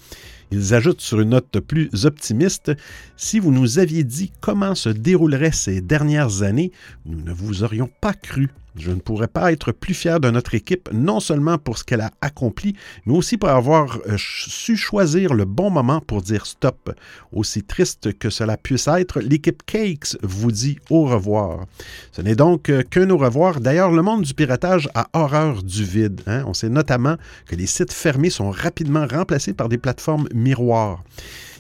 Ils 0.51 0.75
ajoutent 0.75 1.01
sur 1.01 1.21
une 1.21 1.29
note 1.29 1.61
plus 1.61 1.91
optimiste, 2.07 2.73
Si 3.17 3.39
vous 3.39 3.53
nous 3.53 3.79
aviez 3.79 4.03
dit 4.03 4.33
comment 4.41 4.75
se 4.75 4.89
dérouleraient 4.89 5.53
ces 5.53 5.81
dernières 5.81 6.43
années, 6.43 6.73
nous 7.05 7.23
ne 7.23 7.33
vous 7.33 7.63
aurions 7.63 7.89
pas 8.01 8.15
cru. 8.15 8.49
Je 8.79 8.91
ne 8.91 9.01
pourrais 9.01 9.29
pas 9.29 9.53
être 9.53 9.73
plus 9.73 9.95
fier 9.95 10.21
de 10.21 10.31
notre 10.31 10.55
équipe, 10.55 10.89
non 10.93 11.21
seulement 11.21 11.59
pour 11.59 11.79
ce 11.79 11.85
qu'elle 11.85 12.03
a 12.03 12.11
accompli, 12.21 12.75
mais 13.07 13.15
aussi 13.15 13.39
pour 13.39 13.49
avoir 13.49 13.99
euh, 14.07 14.17
su 14.19 14.77
choisir 14.77 15.33
le 15.33 15.45
bon 15.45 15.71
moment 15.71 16.01
pour 16.01 16.23
dire 16.23 16.47
stop. 16.47 16.95
Aussi 17.33 17.62
triste 17.62 18.19
que 18.19 18.31
cela 18.31 18.57
puisse 18.57 18.89
être, 18.89 19.21
l'équipe 19.21 19.62
Cakes 19.65 20.17
vous 20.23 20.53
dit 20.53 20.79
au 20.91 21.05
revoir. 21.05 21.67
Ce 22.12 22.21
n'est 22.21 22.37
donc 22.37 22.69
euh, 22.69 22.83
qu'un 22.83 23.09
au 23.11 23.17
revoir. 23.17 23.61
D'ailleurs, 23.61 23.93
le 23.93 24.03
monde 24.03 24.23
du 24.23 24.35
piratage 24.35 24.89
a 24.95 25.09
horreur 25.12 25.62
du 25.62 25.85
vide. 25.85 26.21
Hein. 26.27 26.45
On 26.47 26.55
sait 26.55 26.69
notamment 26.69 27.17
que 27.47 27.57
les 27.57 27.67
sites 27.67 27.93
fermés 27.93 28.31
sont 28.31 28.51
rapidement 28.51 29.07
remplacés 29.07 29.55
par 29.55 29.69
des 29.69 29.79
plateformes 29.79 30.29
miroirs. 30.35 31.03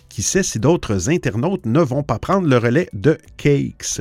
Qui 0.08 0.22
sait 0.22 0.42
si 0.42 0.58
d'autres 0.58 1.10
internautes 1.10 1.66
ne 1.66 1.80
vont 1.80 2.02
pas 2.02 2.18
prendre 2.18 2.48
le 2.48 2.56
relais 2.56 2.88
de 2.92 3.18
Cakes. 3.36 4.00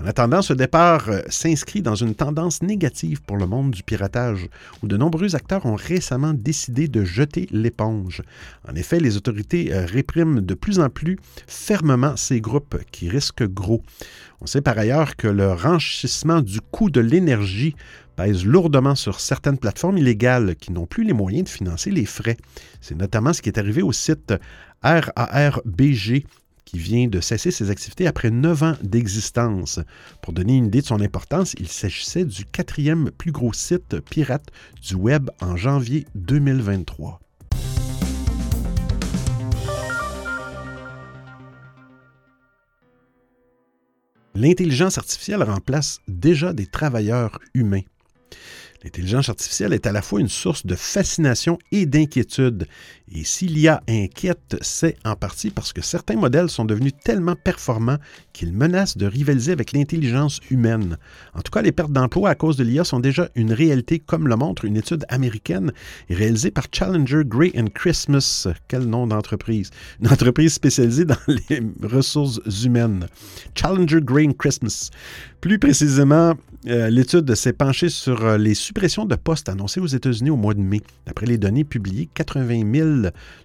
En 0.00 0.06
attendant, 0.06 0.42
ce 0.42 0.52
départ 0.52 1.08
euh, 1.08 1.20
s'inscrit 1.28 1.80
dans 1.80 1.94
une 1.94 2.14
tendance 2.14 2.62
négative 2.62 3.22
pour 3.22 3.36
le 3.36 3.46
monde 3.46 3.70
du 3.70 3.82
piratage, 3.82 4.48
où 4.82 4.88
de 4.88 4.96
nombreux 4.96 5.34
acteurs 5.36 5.64
ont 5.64 5.76
récemment 5.76 6.34
décidé 6.34 6.88
de 6.88 7.04
jeter 7.04 7.48
l'éponge. 7.50 8.22
En 8.68 8.74
effet, 8.74 9.00
les 9.00 9.16
autorités 9.16 9.72
euh, 9.72 9.86
répriment 9.86 10.40
de 10.40 10.54
plus 10.54 10.80
en 10.80 10.90
plus 10.90 11.18
fermement 11.46 12.16
ces 12.16 12.40
groupes 12.40 12.76
qui 12.90 13.08
risquent 13.08 13.48
gros. 13.48 13.82
On 14.40 14.46
sait 14.46 14.60
par 14.60 14.76
ailleurs 14.76 15.16
que 15.16 15.28
le 15.28 15.52
renchissement 15.52 16.42
du 16.42 16.60
coût 16.60 16.90
de 16.90 17.00
l'énergie 17.00 17.74
pèse 18.16 18.44
lourdement 18.44 18.94
sur 18.94 19.20
certaines 19.20 19.58
plateformes 19.58 19.98
illégales 19.98 20.56
qui 20.56 20.72
n'ont 20.72 20.86
plus 20.86 21.04
les 21.04 21.12
moyens 21.12 21.44
de 21.44 21.48
financer 21.48 21.90
les 21.90 22.04
frais. 22.04 22.36
C'est 22.80 22.96
notamment 22.96 23.32
ce 23.32 23.42
qui 23.42 23.48
est 23.48 23.58
arrivé 23.58 23.82
au 23.82 23.92
site 23.92 24.34
RARBG 24.84 26.26
qui 26.66 26.78
vient 26.78 27.08
de 27.08 27.20
cesser 27.20 27.50
ses 27.50 27.70
activités 27.70 28.06
après 28.06 28.30
neuf 28.30 28.62
ans 28.62 28.76
d'existence. 28.82 29.80
Pour 30.22 30.34
donner 30.34 30.56
une 30.56 30.66
idée 30.66 30.82
de 30.82 30.86
son 30.86 31.00
importance, 31.00 31.54
il 31.58 31.68
s'agissait 31.68 32.24
du 32.24 32.44
quatrième 32.44 33.10
plus 33.10 33.32
gros 33.32 33.52
site 33.52 34.00
pirate 34.00 34.50
du 34.82 34.94
web 34.94 35.30
en 35.40 35.56
janvier 35.56 36.06
2023. 36.14 37.20
L'intelligence 44.36 44.98
artificielle 44.98 45.44
remplace 45.44 46.00
déjà 46.08 46.52
des 46.52 46.66
travailleurs 46.66 47.38
humains. 47.54 47.82
L'intelligence 48.84 49.30
artificielle 49.30 49.72
est 49.72 49.86
à 49.86 49.92
la 49.92 50.02
fois 50.02 50.20
une 50.20 50.28
source 50.28 50.66
de 50.66 50.74
fascination 50.74 51.58
et 51.72 51.86
d'inquiétude. 51.86 52.66
Et 53.10 53.24
s'il 53.24 53.58
y 53.58 53.66
a 53.66 53.82
inquiète, 53.88 54.56
c'est 54.60 54.96
en 55.06 55.16
partie 55.16 55.48
parce 55.50 55.72
que 55.72 55.80
certains 55.80 56.16
modèles 56.16 56.50
sont 56.50 56.66
devenus 56.66 56.92
tellement 57.02 57.34
performants 57.34 57.96
qu'ils 58.34 58.52
menacent 58.52 58.98
de 58.98 59.06
rivaliser 59.06 59.52
avec 59.52 59.72
l'intelligence 59.72 60.40
humaine. 60.50 60.98
En 61.32 61.40
tout 61.40 61.50
cas, 61.50 61.62
les 61.62 61.72
pertes 61.72 61.92
d'emplois 61.92 62.28
à 62.28 62.34
cause 62.34 62.58
de 62.58 62.64
l'IA 62.64 62.84
sont 62.84 63.00
déjà 63.00 63.30
une 63.34 63.52
réalité, 63.52 64.00
comme 64.00 64.28
le 64.28 64.36
montre 64.36 64.66
une 64.66 64.76
étude 64.76 65.06
américaine 65.08 65.72
réalisée 66.10 66.50
par 66.50 66.64
Challenger 66.70 67.22
Gray 67.24 67.52
and 67.56 67.68
Christmas. 67.74 68.48
Quel 68.68 68.82
nom 68.82 69.06
d'entreprise? 69.06 69.70
Une 70.00 70.08
entreprise 70.08 70.52
spécialisée 70.52 71.06
dans 71.06 71.16
les 71.28 71.62
ressources 71.82 72.40
humaines. 72.64 73.06
Challenger 73.54 74.00
Gray 74.02 74.28
and 74.28 74.32
Christmas. 74.32 74.90
Plus 75.40 75.58
précisément, 75.58 76.34
euh, 76.66 76.88
l'étude 76.88 77.34
s'est 77.34 77.52
penchée 77.52 77.90
sur 77.90 78.24
euh, 78.24 78.38
les 78.38 78.54
suppressions 78.74 79.04
de 79.04 79.14
postes 79.14 79.48
annoncées 79.48 79.78
aux 79.78 79.86
États-Unis 79.86 80.30
au 80.30 80.36
mois 80.36 80.52
de 80.52 80.60
mai. 80.60 80.80
D'après 81.06 81.26
les 81.26 81.38
données 81.38 81.62
publiées, 81.62 82.08
80 82.12 82.72
000 82.74 82.88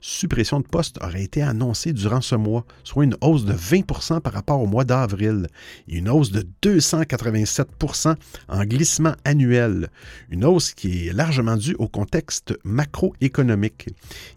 suppressions 0.02 0.60
de 0.60 0.66
postes 0.66 0.98
auraient 1.04 1.22
été 1.22 1.44
annoncées 1.44 1.94
durant 1.94 2.20
ce 2.20 2.34
mois, 2.34 2.66
soit 2.84 3.04
une 3.04 3.16
hausse 3.22 3.46
de 3.46 3.54
20% 3.54 4.22
par 4.22 4.34
rapport 4.34 4.60
au 4.60 4.66
mois 4.66 4.86
d'avril 4.86 5.46
et 5.88 5.98
une 5.98 6.10
hausse 6.10 6.32
de 6.32 6.44
287% 6.64 8.16
en 8.48 8.66
glissement 8.66 9.14
annuel. 9.24 9.90
Une 10.32 10.46
hausse 10.46 10.74
qui 10.74 11.10
est 11.10 11.14
largement 11.14 11.58
due 11.58 11.76
au 11.78 11.88
contexte 11.88 12.58
macroéconomique. 12.64 13.90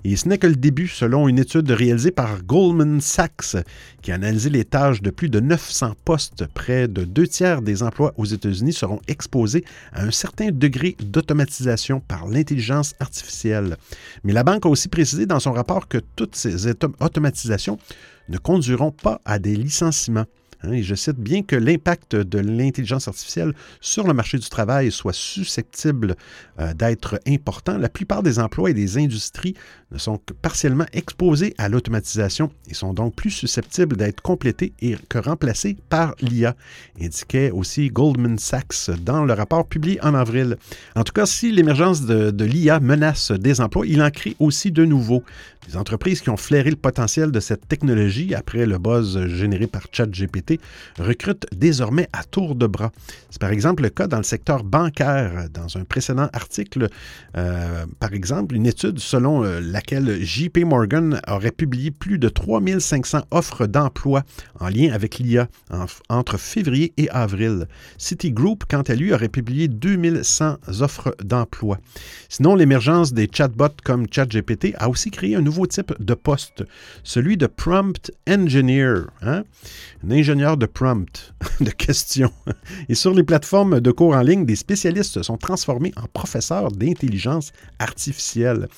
Et 0.05 0.17
ce 0.17 0.29
n'est 0.29 0.37
que 0.37 0.47
le 0.47 0.57
début, 0.57 0.89
selon 0.89 1.27
une 1.27 1.39
étude 1.39 1.71
réalisée 1.71 2.11
par 2.11 2.43
Goldman 2.43 3.01
Sachs, 3.01 3.57
qui 4.03 4.13
a 4.13 4.17
analysé 4.17 4.51
les 4.51 4.67
tâches 4.67 5.01
de 5.01 5.09
plus 5.09 5.31
de 5.31 5.41
900 5.41 5.95
postes. 6.05 6.45
Près 6.53 6.87
de 6.87 7.05
deux 7.07 7.27
tiers 7.27 7.63
des 7.63 7.83
emplois 7.83 8.13
aux 8.19 8.27
États-Unis 8.27 8.75
seront 8.75 9.01
exposés 9.09 9.65
à 9.95 10.03
un 10.03 10.11
certain 10.11 10.51
degré 10.51 10.82
d'automatisation 11.01 12.01
par 12.01 12.27
l'intelligence 12.27 12.95
artificielle. 13.01 13.77
Mais 14.25 14.33
la 14.33 14.45
banque 14.45 14.67
a 14.67 14.69
aussi 14.69 14.89
précisé 14.89 15.27
dans 15.27 15.41
son 15.41 15.53
rapport 15.53 15.89
que 15.89 15.99
toutes 16.17 16.37
ces 16.37 16.69
automatisations 17.01 17.79
ne 18.29 18.39
conduiront 18.39 18.93
pas 18.93 19.21
à 19.25 19.39
des 19.39 19.57
licenciements. 19.57 20.27
Hein, 20.63 20.73
et 20.73 20.83
je 20.83 20.95
cite, 20.95 21.17
bien 21.17 21.43
que 21.43 21.57
l'impact 21.57 22.17
de 22.17 22.39
l'intelligence 22.39 23.09
artificielle 23.09 23.53
sur 23.81 24.07
le 24.07 24.15
marché 24.15 24.39
du 24.39 24.49
travail 24.49 24.91
soit 24.91 25.13
susceptible 25.13 26.17
euh, 26.59 26.75
d'être 26.75 27.21
important, 27.27 27.79
la 27.79 27.89
plupart 27.89 28.23
des 28.23 28.39
emplois 28.39 28.71
et 28.71 28.75
des 28.75 28.99
industries 28.99 29.55
ne 29.91 29.99
sont 29.99 30.19
que 30.19 30.33
partiellement 30.33 30.87
exposés 30.93 31.55
à 31.59 31.69
l'automatisation 31.69 32.51
et 32.69 32.75
sont 32.75 32.95
donc 32.95 33.15
plus 33.15 33.31
susceptibles 33.31 33.97
d'être 33.97 34.21
complétés 34.21 34.73
et 34.81 34.97
que 35.09 35.19
remplacés 35.19 35.77
par 35.89 36.15
l'IA, 36.21 36.57
indiquait 37.01 37.51
aussi 37.51 37.89
Goldman 37.89 38.39
Sachs 38.39 38.91
dans 39.03 39.25
le 39.25 39.33
rapport 39.33 39.67
publié 39.67 40.03
en 40.03 40.15
avril. 40.15 40.57
En 40.97 41.05
tout 41.05 41.13
cas, 41.13 41.27
si 41.27 41.53
l'émergence 41.53 42.03
de, 42.03 42.31
de 42.31 42.45
l'IA 42.45 42.81
menace 42.81 43.33
des 43.33 43.61
emplois, 43.61 43.87
il 43.87 44.03
en 44.03 44.11
crée 44.11 44.37
aussi 44.39 44.71
de 44.71 44.85
nouveaux. 44.85 45.23
Les 45.69 45.77
entreprises 45.77 46.21
qui 46.21 46.29
ont 46.29 46.37
flairé 46.37 46.71
le 46.71 46.77
potentiel 46.77 47.31
de 47.31 47.39
cette 47.39 47.69
technologie 47.69 48.35
après 48.35 48.67
le 48.67 48.79
buzz 48.79 49.27
généré 49.29 49.69
par 49.69 49.83
ChatGPT 49.93 50.61
recrutent 50.99 51.47
désormais 51.53 52.09
à 52.13 52.25
tour 52.25 52.57
de 52.57 52.67
bras. 52.67 52.91
C'est 53.31 53.41
par 53.41 53.51
exemple 53.51 53.85
le 53.85 53.89
cas 53.91 54.09
dans 54.09 54.17
le 54.17 54.25
secteur 54.25 54.65
bancaire. 54.65 55.49
Dans 55.55 55.77
un 55.79 55.85
précédent 55.85 56.29
article, 56.33 56.89
euh, 57.37 57.87
par 58.01 58.13
exemple, 58.13 58.57
une 58.57 58.67
étude 58.67 58.99
selon 58.99 59.45
euh, 59.45 59.61
laquelle 59.61 60.23
JP 60.23 60.59
Morgan 60.65 61.21
aurait 61.29 61.53
publié 61.53 61.93
plus 61.93 62.19
de 62.19 62.29
3500 62.29 63.23
offres 63.31 63.67
d'emploi 63.67 64.25
en 64.59 64.69
lien 64.69 64.93
avec 64.93 65.19
l'IA 65.19 65.49
entre 66.09 66.39
février 66.39 66.93
et 66.97 67.09
avril. 67.11 67.69
Citigroup, 67.99 68.65
quant 68.69 68.83
à 68.83 68.95
lui, 68.95 69.13
aurait 69.13 69.29
publié 69.29 69.69
2100 69.69 70.57
offres 70.81 71.15
d'emploi. 71.23 71.79
Sinon, 72.29 72.57
l'émergence 72.57 73.13
des 73.13 73.29
chatbots 73.33 73.69
comme 73.85 74.07
ChatGPT 74.11 74.75
a 74.79 74.89
aussi 74.89 75.11
créé 75.11 75.37
un 75.37 75.41
nouveau 75.41 75.52
type 75.67 75.93
de 76.01 76.15
poste, 76.15 76.65
celui 77.05 77.37
de 77.37 77.47
prompt 77.47 78.11
engineer, 78.29 79.07
hein? 79.23 79.45
un 80.05 80.11
ingénieur 80.11 80.57
de 80.57 80.67
prompt, 80.67 81.35
de 81.61 81.71
questions. 81.71 82.33
Et 82.89 82.95
sur 82.95 83.15
les 83.15 83.23
plateformes 83.23 83.81
de 83.81 83.91
cours 83.91 84.15
en 84.15 84.23
ligne, 84.23 84.45
des 84.45 84.57
spécialistes 84.57 85.13
se 85.13 85.23
sont 85.23 85.37
transformés 85.37 85.93
en 85.97 86.07
professeurs 86.13 86.73
d'intelligence 86.73 87.53
artificielle. 87.79 88.69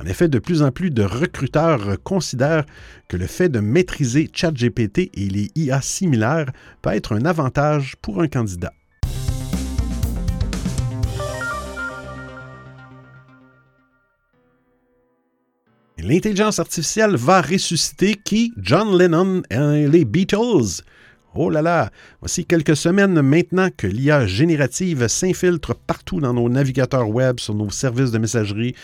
En 0.00 0.06
effet, 0.06 0.28
de 0.28 0.38
plus 0.38 0.62
en 0.62 0.70
plus 0.70 0.90
de 0.90 1.02
recruteurs 1.02 1.96
considèrent 2.02 2.64
que 3.08 3.16
le 3.16 3.26
fait 3.26 3.48
de 3.48 3.60
maîtriser 3.60 4.30
ChatGPT 4.32 5.10
et 5.14 5.28
les 5.28 5.50
IA 5.54 5.80
similaires 5.80 6.50
peut 6.82 6.90
être 6.90 7.14
un 7.14 7.24
avantage 7.24 7.96
pour 8.02 8.20
un 8.20 8.28
candidat. 8.28 8.72
L'intelligence 16.06 16.58
artificielle 16.58 17.16
va 17.16 17.40
ressusciter 17.40 18.14
qui? 18.14 18.52
John 18.58 18.98
Lennon 18.98 19.40
et 19.48 19.88
les 19.88 20.04
Beatles. 20.04 20.82
Oh 21.34 21.48
là 21.48 21.62
là, 21.62 21.90
voici 22.20 22.44
quelques 22.44 22.76
semaines 22.76 23.22
maintenant 23.22 23.70
que 23.74 23.86
l'IA 23.86 24.26
générative 24.26 25.08
s'infiltre 25.08 25.74
partout 25.74 26.20
dans 26.20 26.34
nos 26.34 26.50
navigateurs 26.50 27.08
web, 27.08 27.40
sur 27.40 27.54
nos 27.54 27.70
services 27.70 28.10
de 28.10 28.18
messagerie 28.18 28.74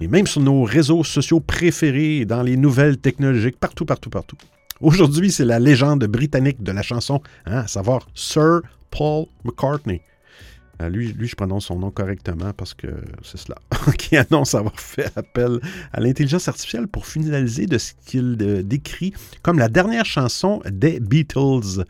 et 0.00 0.06
même 0.06 0.28
sur 0.28 0.40
nos 0.40 0.62
réseaux 0.62 1.02
sociaux 1.02 1.40
préférés, 1.40 2.24
dans 2.24 2.42
les 2.42 2.56
nouvelles 2.56 2.98
technologiques, 2.98 3.58
partout, 3.58 3.84
partout, 3.84 4.10
partout. 4.10 4.36
Aujourd'hui, 4.80 5.32
c'est 5.32 5.44
la 5.44 5.58
légende 5.58 6.04
britannique 6.04 6.62
de 6.62 6.70
la 6.70 6.82
chanson, 6.82 7.20
hein, 7.46 7.62
à 7.62 7.66
savoir 7.66 8.06
Sir 8.14 8.60
Paul 8.92 9.26
McCartney. 9.42 10.00
Euh, 10.80 10.88
lui, 10.88 11.14
je 11.20 11.34
prononce 11.34 11.66
son 11.66 11.78
nom 11.78 11.90
correctement 11.90 12.52
parce 12.56 12.74
que 12.74 12.88
c'est 13.22 13.38
cela, 13.38 13.56
qui 13.98 14.16
annonce 14.16 14.54
avoir 14.54 14.78
fait 14.78 15.10
appel 15.16 15.58
à 15.92 16.00
l'intelligence 16.00 16.48
artificielle 16.48 16.86
pour 16.86 17.06
finaliser 17.06 17.66
de 17.66 17.78
ce 17.78 17.92
qu'il 18.06 18.36
euh, 18.40 18.62
décrit 18.62 19.12
comme 19.42 19.58
la 19.58 19.68
dernière 19.68 20.04
chanson 20.04 20.60
des 20.70 21.00
Beatles, 21.00 21.84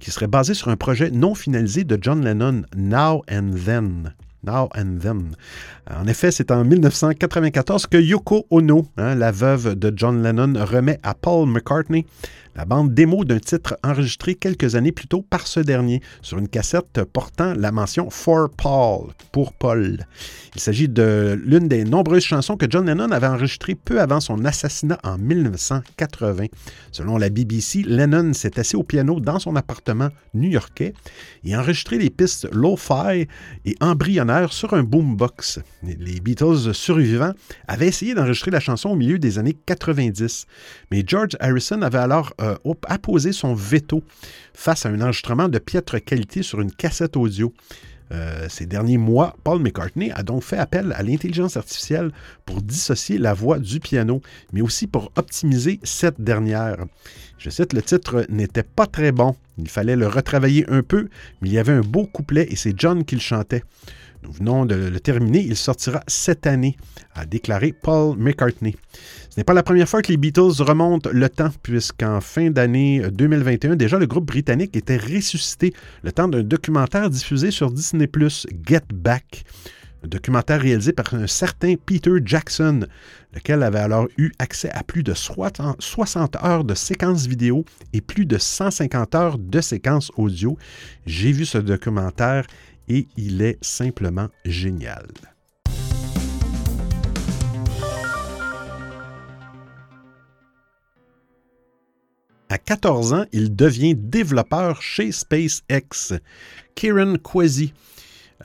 qui 0.00 0.10
serait 0.10 0.26
basée 0.26 0.54
sur 0.54 0.68
un 0.68 0.76
projet 0.76 1.10
non 1.10 1.34
finalisé 1.34 1.84
de 1.84 1.98
John 2.00 2.24
Lennon, 2.24 2.62
Now 2.76 3.22
and 3.30 3.50
Then. 3.64 4.14
Now 4.44 4.68
and 4.76 4.98
Then. 5.00 5.36
En 5.90 6.06
effet, 6.06 6.30
c'est 6.30 6.50
en 6.50 6.64
1994 6.64 7.86
que 7.86 7.96
Yoko 7.96 8.46
Ono, 8.50 8.86
hein, 8.96 9.14
la 9.14 9.32
veuve 9.32 9.74
de 9.74 9.92
John 9.94 10.22
Lennon, 10.22 10.52
remet 10.64 10.98
à 11.02 11.14
Paul 11.14 11.48
McCartney 11.48 12.06
la 12.56 12.64
bande 12.64 12.94
démo 12.94 13.24
d'un 13.24 13.38
titre 13.38 13.76
enregistré 13.82 14.34
quelques 14.34 14.74
années 14.74 14.92
plus 14.92 15.08
tôt 15.08 15.22
par 15.22 15.46
ce 15.46 15.60
dernier 15.60 16.00
sur 16.22 16.38
une 16.38 16.48
cassette 16.48 17.02
portant 17.12 17.54
la 17.54 17.72
mention 17.72 18.10
For 18.10 18.48
Paul, 18.50 19.12
pour 19.32 19.52
Paul. 19.52 20.06
Il 20.54 20.60
s'agit 20.60 20.88
de 20.88 21.38
l'une 21.44 21.68
des 21.68 21.84
nombreuses 21.84 22.24
chansons 22.24 22.56
que 22.56 22.66
John 22.68 22.86
Lennon 22.86 23.10
avait 23.10 23.26
enregistrées 23.26 23.74
peu 23.74 24.00
avant 24.00 24.20
son 24.20 24.44
assassinat 24.44 24.98
en 25.02 25.18
1980. 25.18 26.46
Selon 26.92 27.18
la 27.18 27.28
BBC, 27.28 27.82
Lennon 27.82 28.32
s'est 28.32 28.58
assis 28.58 28.76
au 28.76 28.84
piano 28.84 29.20
dans 29.20 29.38
son 29.38 29.56
appartement 29.56 30.10
new-yorkais 30.32 30.94
et 31.44 31.56
enregistré 31.56 31.98
les 31.98 32.10
pistes 32.10 32.48
lo-fi 32.52 33.26
et 33.64 33.76
embryonnaires 33.80 34.52
sur 34.52 34.74
un 34.74 34.82
boombox. 34.82 35.60
Les 35.82 36.20
Beatles 36.20 36.72
survivants 36.72 37.32
avaient 37.66 37.88
essayé 37.88 38.14
d'enregistrer 38.14 38.50
la 38.50 38.60
chanson 38.60 38.90
au 38.90 38.96
milieu 38.96 39.18
des 39.18 39.38
années 39.38 39.56
90, 39.66 40.46
mais 40.90 41.02
George 41.06 41.36
Harrison 41.40 41.82
avait 41.82 41.98
alors 41.98 42.32
euh, 42.44 42.74
apposé 42.86 43.32
son 43.32 43.54
veto 43.54 44.02
face 44.52 44.86
à 44.86 44.90
un 44.90 45.00
enregistrement 45.00 45.48
de 45.48 45.58
piètre 45.58 46.02
qualité 46.02 46.42
sur 46.42 46.60
une 46.60 46.72
cassette 46.72 47.16
audio. 47.16 47.52
Euh, 48.12 48.46
ces 48.48 48.66
derniers 48.66 48.98
mois, 48.98 49.34
Paul 49.44 49.60
McCartney 49.60 50.10
a 50.12 50.22
donc 50.22 50.42
fait 50.42 50.58
appel 50.58 50.92
à 50.96 51.02
l'intelligence 51.02 51.56
artificielle 51.56 52.12
pour 52.44 52.60
dissocier 52.60 53.18
la 53.18 53.32
voix 53.32 53.58
du 53.58 53.80
piano, 53.80 54.20
mais 54.52 54.60
aussi 54.60 54.86
pour 54.86 55.10
optimiser 55.16 55.80
cette 55.82 56.20
dernière. 56.20 56.76
Je 57.38 57.50
cite, 57.50 57.72
le 57.72 57.82
titre 57.82 58.26
n'était 58.28 58.62
pas 58.62 58.86
très 58.86 59.10
bon, 59.10 59.34
il 59.58 59.68
fallait 59.68 59.96
le 59.96 60.06
retravailler 60.06 60.68
un 60.68 60.82
peu, 60.82 61.08
mais 61.40 61.48
il 61.48 61.54
y 61.54 61.58
avait 61.58 61.72
un 61.72 61.80
beau 61.80 62.06
couplet 62.06 62.46
et 62.50 62.56
c'est 62.56 62.78
John 62.78 63.04
qui 63.04 63.14
le 63.14 63.20
chantait. 63.20 63.64
Nous 64.24 64.32
venons 64.32 64.64
de 64.64 64.74
le 64.74 65.00
terminer, 65.00 65.40
il 65.40 65.54
sortira 65.54 66.02
cette 66.06 66.46
année, 66.46 66.76
a 67.14 67.26
déclaré 67.26 67.72
Paul 67.72 68.16
McCartney. 68.16 68.74
Ce 69.28 69.38
n'est 69.38 69.44
pas 69.44 69.52
la 69.52 69.62
première 69.62 69.88
fois 69.88 70.00
que 70.00 70.10
les 70.10 70.16
Beatles 70.16 70.62
remontent 70.62 71.10
le 71.12 71.28
temps, 71.28 71.50
puisqu'en 71.62 72.22
fin 72.22 72.50
d'année 72.50 73.02
2021, 73.12 73.76
déjà 73.76 73.98
le 73.98 74.06
groupe 74.06 74.26
britannique 74.26 74.76
était 74.76 74.96
ressuscité 74.96 75.74
le 76.02 76.10
temps 76.10 76.28
d'un 76.28 76.42
documentaire 76.42 77.10
diffusé 77.10 77.50
sur 77.50 77.70
Disney⁇ 77.70 78.06
Get 78.66 78.84
Back. 78.94 79.44
Un 80.04 80.08
documentaire 80.08 80.60
réalisé 80.60 80.92
par 80.92 81.12
un 81.14 81.26
certain 81.26 81.74
Peter 81.76 82.12
Jackson, 82.24 82.86
lequel 83.34 83.62
avait 83.62 83.78
alors 83.78 84.06
eu 84.18 84.32
accès 84.38 84.70
à 84.70 84.82
plus 84.82 85.02
de 85.02 85.14
60 85.14 86.36
heures 86.44 86.64
de 86.64 86.74
séquences 86.74 87.26
vidéo 87.26 87.64
et 87.92 88.00
plus 88.00 88.26
de 88.26 88.38
150 88.38 89.14
heures 89.14 89.38
de 89.38 89.60
séquences 89.60 90.12
audio. 90.16 90.58
J'ai 91.06 91.32
vu 91.32 91.46
ce 91.46 91.58
documentaire 91.58 92.46
et 92.88 93.06
il 93.16 93.42
est 93.42 93.62
simplement 93.62 94.28
génial. 94.44 95.06
À 102.48 102.58
14 102.58 103.12
ans, 103.14 103.24
il 103.32 103.56
devient 103.56 103.94
développeur 103.96 104.80
chez 104.80 105.10
SpaceX. 105.10 106.14
Kieran 106.76 107.16
Kwesi 107.16 107.72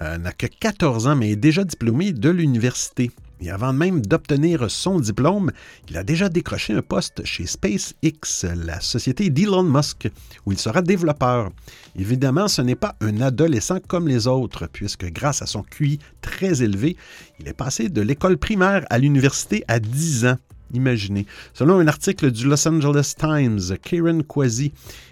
euh, 0.01 0.17
n'a 0.17 0.31
que 0.31 0.47
14 0.47 1.07
ans, 1.07 1.15
mais 1.15 1.31
est 1.31 1.35
déjà 1.35 1.63
diplômé 1.63 2.11
de 2.11 2.29
l'université. 2.29 3.11
Et 3.41 3.49
avant 3.49 3.71
même 3.71 4.01
d'obtenir 4.01 4.69
son 4.69 4.99
diplôme, 4.99 5.51
il 5.89 5.97
a 5.97 6.03
déjà 6.03 6.27
décroché 6.27 6.73
un 6.73 6.81
poste 6.81 7.23
chez 7.23 7.45
SpaceX, 7.45 8.45
la 8.65 8.81
société 8.81 9.29
d'Elon 9.29 9.63
Musk, 9.63 10.09
où 10.45 10.51
il 10.51 10.59
sera 10.59 10.81
développeur. 10.81 11.51
Évidemment, 11.97 12.47
ce 12.47 12.61
n'est 12.61 12.75
pas 12.75 12.95
un 12.99 13.21
adolescent 13.21 13.79
comme 13.87 14.07
les 14.07 14.27
autres, 14.27 14.67
puisque 14.71 15.05
grâce 15.05 15.41
à 15.41 15.45
son 15.45 15.63
QI 15.63 15.99
très 16.21 16.61
élevé, 16.61 16.97
il 17.39 17.47
est 17.47 17.53
passé 17.53 17.89
de 17.89 18.01
l'école 18.01 18.37
primaire 18.37 18.85
à 18.89 18.97
l'université 18.97 19.63
à 19.67 19.79
10 19.79 20.25
ans. 20.25 20.37
Imaginez. 20.73 21.25
Selon 21.53 21.79
un 21.79 21.87
article 21.87 22.31
du 22.31 22.47
Los 22.47 22.67
Angeles 22.67 23.15
Times, 23.17 23.77
Kieran 23.81 24.21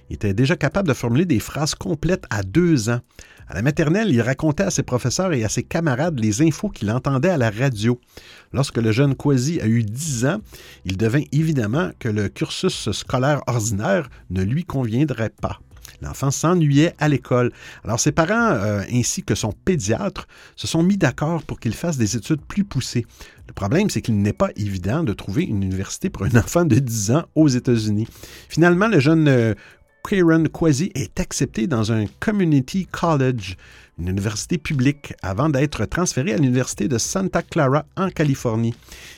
Était 0.09 0.33
déjà 0.33 0.55
capable 0.55 0.87
de 0.87 0.93
formuler 0.93 1.25
des 1.25 1.39
phrases 1.39 1.75
complètes 1.75 2.25
à 2.29 2.43
deux 2.43 2.89
ans. 2.89 3.01
À 3.49 3.53
la 3.53 3.61
maternelle, 3.61 4.09
il 4.11 4.21
racontait 4.21 4.63
à 4.63 4.71
ses 4.71 4.83
professeurs 4.83 5.31
et 5.33 5.43
à 5.43 5.49
ses 5.49 5.63
camarades 5.63 6.19
les 6.19 6.41
infos 6.41 6.69
qu'il 6.69 6.91
entendait 6.91 7.29
à 7.29 7.37
la 7.37 7.49
radio. 7.49 7.99
Lorsque 8.51 8.77
le 8.77 8.91
jeune 8.91 9.15
Kwasi 9.15 9.61
a 9.61 9.67
eu 9.67 9.83
10 9.83 10.25
ans, 10.25 10.39
il 10.83 10.97
devint 10.97 11.23
évidemment 11.31 11.91
que 11.99 12.09
le 12.09 12.27
cursus 12.27 12.91
scolaire 12.91 13.41
ordinaire 13.47 14.09
ne 14.29 14.43
lui 14.43 14.65
conviendrait 14.65 15.31
pas. 15.41 15.59
L'enfant 16.01 16.29
s'ennuyait 16.29 16.93
à 16.99 17.07
l'école. 17.07 17.51
Alors 17.83 17.99
ses 17.99 18.11
parents, 18.11 18.51
euh, 18.51 18.83
ainsi 18.93 19.23
que 19.23 19.33
son 19.33 19.51
pédiatre, 19.51 20.27
se 20.55 20.67
sont 20.67 20.83
mis 20.83 20.97
d'accord 20.97 21.43
pour 21.43 21.59
qu'il 21.59 21.73
fasse 21.73 21.97
des 21.97 22.15
études 22.15 22.41
plus 22.41 22.63
poussées. 22.63 23.05
Le 23.47 23.53
problème, 23.53 23.89
c'est 23.89 24.01
qu'il 24.01 24.21
n'est 24.21 24.33
pas 24.33 24.49
évident 24.57 25.03
de 25.03 25.13
trouver 25.13 25.43
une 25.43 25.63
université 25.63 26.09
pour 26.09 26.25
un 26.25 26.35
enfant 26.35 26.65
de 26.65 26.75
10 26.75 27.11
ans 27.11 27.23
aux 27.33 27.47
États-Unis. 27.47 28.07
Finalement, 28.49 28.87
le 28.87 28.99
jeune 28.99 29.55
Kieran 30.07 30.45
Kwasi 30.45 30.89
est 30.95 31.19
accepté 31.19 31.67
dans 31.67 31.91
un 31.91 32.05
community 32.21 32.85
college, 32.85 33.57
une 33.99 34.07
université 34.07 34.57
publique, 34.57 35.13
avant 35.21 35.49
d'être 35.49 35.83
transféré 35.83 36.33
à 36.33 36.37
l'université 36.37 36.87
de 36.87 36.97
Santa 36.97 37.41
Clara 37.41 37.85
en 37.97 38.09
Californie. 38.09 38.73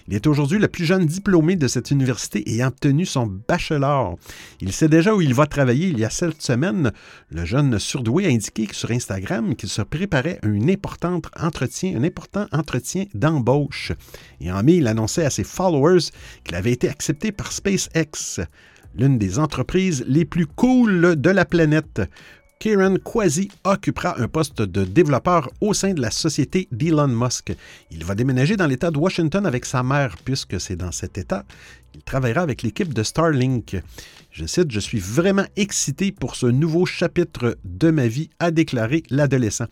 Il 0.08 0.16
est 0.16 0.26
aujourd'hui 0.26 0.58
le 0.58 0.68
plus 0.68 0.86
jeune 0.86 1.06
diplômé 1.06 1.56
de 1.58 1.68
cette 1.68 1.92
université 1.92 2.44
ayant 2.50 2.70
obtenu 2.70 3.06
son 3.06 3.28
bachelor. 3.48 4.18
Il 4.62 4.74
sait 4.74 4.88
déjà 4.88 5.14
où 5.14 5.22
il 5.22 5.36
va 5.36 5.46
travailler. 5.46 5.90
Il 5.90 6.00
y 6.00 6.06
a 6.06 6.10
sept 6.10 6.42
semaines, 6.42 6.92
le 7.30 7.46
jeune 7.46 7.78
surdoué 7.78 8.26
a 8.26 8.30
indiqué 8.30 8.68
sur 8.72 8.90
Instagram 8.90 9.56
qu'il 9.56 9.70
se 9.70 9.84
préparait 9.84 10.40
à 10.42 10.48
un 10.48 10.70
important 10.70 11.22
entretien 11.40 11.94
d'embauche. 13.14 13.92
Et 14.42 14.52
en 14.52 14.64
mai, 14.64 14.78
il 14.78 14.88
annonçait 14.88 15.26
à 15.26 15.30
ses 15.30 15.44
followers 15.44 16.10
qu'il 16.44 16.56
avait 16.56 16.72
été 16.72 16.90
accepté 16.90 17.32
par 17.32 17.52
SpaceX 17.52 18.42
l'une 18.96 19.18
des 19.18 19.40
entreprises 19.40 20.04
les 20.08 20.26
plus 20.26 20.46
cool 20.46 21.16
de 21.16 21.30
la 21.30 21.46
planète. 21.46 22.02
Kieran 22.60 22.98
Kwasi 23.02 23.50
occupera 23.64 24.20
un 24.20 24.28
poste 24.28 24.62
de 24.62 24.84
développeur 24.84 25.50
au 25.62 25.74
sein 25.74 25.94
de 25.94 26.02
la 26.02 26.12
société 26.12 26.68
d'Elon 26.74 27.08
Musk. 27.08 27.54
Il 27.90 28.04
va 28.04 28.16
déménager 28.16 28.58
dans 28.58 28.68
l'État 28.68 28.92
de 28.92 28.98
Washington 28.98 29.46
avec 29.46 29.66
sa 29.66 29.82
mère, 29.82 30.18
puisque 30.26 30.60
c'est 30.60 30.76
dans 30.76 30.92
cet 30.92 31.18
État 31.18 31.46
qu'il 32.00 32.06
travaillera 32.06 32.42
avec 32.42 32.64
l'équipe 32.64 32.94
de 32.94 33.04
Starlink. 33.04 33.82
Je 34.32 34.46
cite, 34.46 34.72
Je 34.72 34.80
suis 34.80 35.00
vraiment 35.00 35.46
excité 35.58 36.12
pour 36.12 36.36
ce 36.36 36.46
nouveau 36.46 36.86
chapitre 36.86 37.58
de 37.66 37.92
ma 37.92 38.08
vie, 38.08 38.30
a 38.40 38.52
déclaré 38.52 39.04
l'adolescent. 39.10 39.66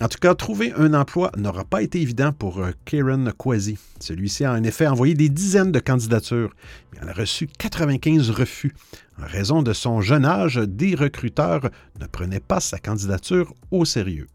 En 0.00 0.08
tout 0.08 0.18
cas, 0.18 0.34
trouver 0.34 0.72
un 0.76 0.92
emploi 0.94 1.30
n'aura 1.36 1.64
pas 1.64 1.82
été 1.82 2.00
évident 2.00 2.32
pour 2.32 2.58
euh, 2.58 2.70
Kieran 2.84 3.26
Kwasi. 3.36 3.78
Celui-ci 4.00 4.44
a 4.44 4.52
en 4.52 4.64
effet 4.64 4.86
envoyé 4.86 5.14
des 5.14 5.28
dizaines 5.28 5.72
de 5.72 5.78
candidatures, 5.78 6.54
mais 6.92 7.00
il 7.02 7.08
a 7.08 7.12
reçu 7.12 7.46
95 7.46 8.30
refus. 8.30 8.74
En 9.22 9.26
raison 9.26 9.62
de 9.62 9.72
son 9.72 10.00
jeune 10.00 10.24
âge, 10.24 10.56
des 10.56 10.94
recruteurs 10.94 11.70
ne 12.00 12.06
prenaient 12.06 12.40
pas 12.40 12.60
sa 12.60 12.78
candidature 12.78 13.54
au 13.70 13.84
sérieux. 13.84 14.26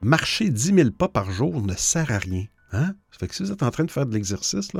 Marcher 0.00 0.50
10 0.50 0.74
000 0.74 0.90
pas 0.90 1.08
par 1.08 1.30
jour 1.30 1.62
ne 1.62 1.74
sert 1.74 2.10
à 2.12 2.18
rien. 2.18 2.44
Hein? 2.72 2.94
Ça 3.10 3.18
fait 3.18 3.28
que 3.28 3.34
si 3.34 3.42
vous 3.42 3.52
êtes 3.52 3.62
en 3.62 3.70
train 3.70 3.84
de 3.84 3.90
faire 3.90 4.06
de 4.06 4.14
l'exercice 4.14 4.70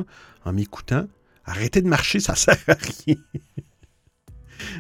en 0.44 0.52
m'écoutant, 0.52 1.06
arrêtez 1.44 1.82
de 1.82 1.88
marcher, 1.88 2.20
ça 2.20 2.34
sert 2.34 2.58
à 2.68 2.74
rien. 2.74 3.16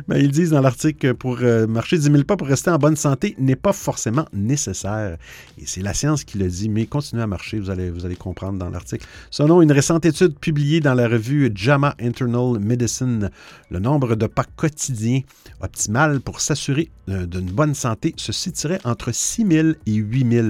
Ben, 0.06 0.18
ils 0.18 0.30
disent 0.30 0.50
dans 0.50 0.60
l'article 0.60 0.98
que 0.98 1.12
pour 1.12 1.38
euh, 1.42 1.66
marcher 1.66 1.98
10 1.98 2.04
000 2.04 2.24
pas 2.24 2.36
pour 2.36 2.46
rester 2.46 2.70
en 2.70 2.78
bonne 2.78 2.96
santé 2.96 3.34
n'est 3.38 3.56
pas 3.56 3.72
forcément 3.72 4.26
nécessaire. 4.32 5.16
Et 5.58 5.66
c'est 5.66 5.82
la 5.82 5.94
science 5.94 6.24
qui 6.24 6.38
le 6.38 6.48
dit, 6.48 6.68
mais 6.68 6.86
continuez 6.86 7.22
à 7.22 7.26
marcher, 7.26 7.58
vous 7.58 7.70
allez, 7.70 7.90
vous 7.90 8.06
allez 8.06 8.16
comprendre 8.16 8.58
dans 8.58 8.70
l'article. 8.70 9.06
Selon 9.30 9.62
une 9.62 9.72
récente 9.72 10.04
étude 10.04 10.38
publiée 10.38 10.80
dans 10.80 10.94
la 10.94 11.08
revue 11.08 11.50
JAMA 11.54 11.94
Internal 12.00 12.58
Medicine, 12.60 13.30
le 13.70 13.78
nombre 13.78 14.14
de 14.14 14.26
pas 14.26 14.44
quotidiens 14.56 15.20
optimal 15.60 16.20
pour 16.20 16.40
s'assurer 16.40 16.90
euh, 17.08 17.26
d'une 17.26 17.50
bonne 17.50 17.74
santé 17.74 18.14
se 18.16 18.32
situerait 18.32 18.80
entre 18.84 19.12
6 19.12 19.46
000 19.46 19.68
et 19.86 19.94
8 19.94 20.32
000. 20.32 20.46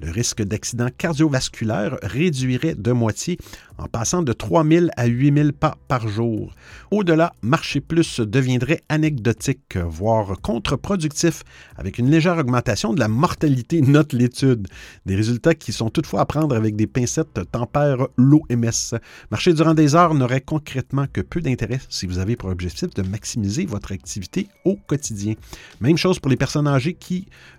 Le 0.00 0.10
risque 0.10 0.42
d'accident 0.42 0.88
cardiovasculaire 0.96 1.98
réduirait 2.02 2.74
de 2.74 2.92
moitié 2.92 3.38
en 3.78 3.86
passant 3.86 4.22
de 4.22 4.32
3 4.32 4.64
000 4.64 4.86
à 4.96 5.06
8 5.06 5.34
000 5.34 5.52
pas 5.52 5.76
par 5.88 6.08
jour. 6.08 6.52
Au-delà, 6.90 7.32
marcher 7.42 7.80
plus 7.80 8.20
deviendrait 8.20 8.82
anecdotique, 8.88 9.76
voire 9.76 10.40
contre-productif, 10.40 11.42
avec 11.76 11.98
une 11.98 12.10
légère 12.10 12.38
augmentation 12.38 12.92
de 12.92 13.00
la 13.00 13.08
mortalité, 13.08 13.80
note 13.80 14.12
l'étude. 14.12 14.68
Des 15.06 15.16
résultats 15.16 15.54
qui 15.54 15.72
sont 15.72 15.90
toutefois 15.90 16.20
à 16.20 16.26
prendre 16.26 16.54
avec 16.54 16.76
des 16.76 16.86
pincettes 16.86 17.40
tempèrent 17.50 18.08
l'OMS. 18.16 18.98
Marcher 19.30 19.52
durant 19.52 19.74
des 19.74 19.94
heures 19.94 20.14
n'aurait 20.14 20.40
concrètement 20.40 21.06
que 21.12 21.20
peu 21.20 21.40
d'intérêt 21.40 21.80
si 21.88 22.06
vous 22.06 22.18
avez 22.18 22.36
pour 22.36 22.50
objectif 22.50 22.90
de 22.94 23.02
maximiser 23.02 23.66
votre 23.66 23.92
activité 23.92 24.48
au 24.64 24.76
quotidien. 24.76 25.34
Même 25.80 25.96
chose 25.96 26.18
pour 26.18 26.30
les 26.30 26.36
personnes 26.36 26.66
âgées 26.66 26.96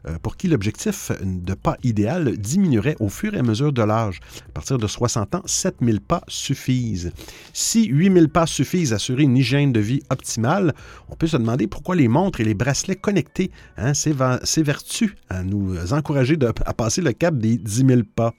euh, 0.07 0.17
pour 0.21 0.37
qui 0.37 0.47
l'objectif 0.47 1.11
de 1.21 1.53
pas 1.53 1.77
idéal 1.83 2.28
diminuerait 2.31 2.95
au 2.99 3.09
fur 3.09 3.33
et 3.35 3.39
à 3.39 3.43
mesure 3.43 3.73
de 3.73 3.81
l'âge. 3.81 4.19
À 4.47 4.51
partir 4.51 4.77
de 4.77 4.87
60 4.87 5.35
ans, 5.35 5.41
7000 5.45 6.01
pas 6.01 6.21
suffisent. 6.27 7.11
Si 7.53 7.87
8000 7.87 8.29
pas 8.29 8.45
suffisent 8.45 8.93
à 8.93 8.95
assurer 8.95 9.23
une 9.23 9.37
hygiène 9.37 9.71
de 9.71 9.79
vie 9.79 10.01
optimale, 10.09 10.73
on 11.09 11.15
peut 11.15 11.27
se 11.27 11.37
demander 11.37 11.67
pourquoi 11.67 11.95
les 11.95 12.07
montres 12.07 12.41
et 12.41 12.45
les 12.45 12.53
bracelets 12.53 12.95
connectés 12.95 13.51
hein, 13.77 13.93
s'évertuent 13.93 15.15
à 15.29 15.43
nous 15.43 15.93
encourager 15.93 16.37
à 16.65 16.73
passer 16.73 17.01
le 17.01 17.13
cap 17.13 17.37
des 17.37 17.57
10 17.57 17.85
000 17.87 18.01
pas. 18.15 18.33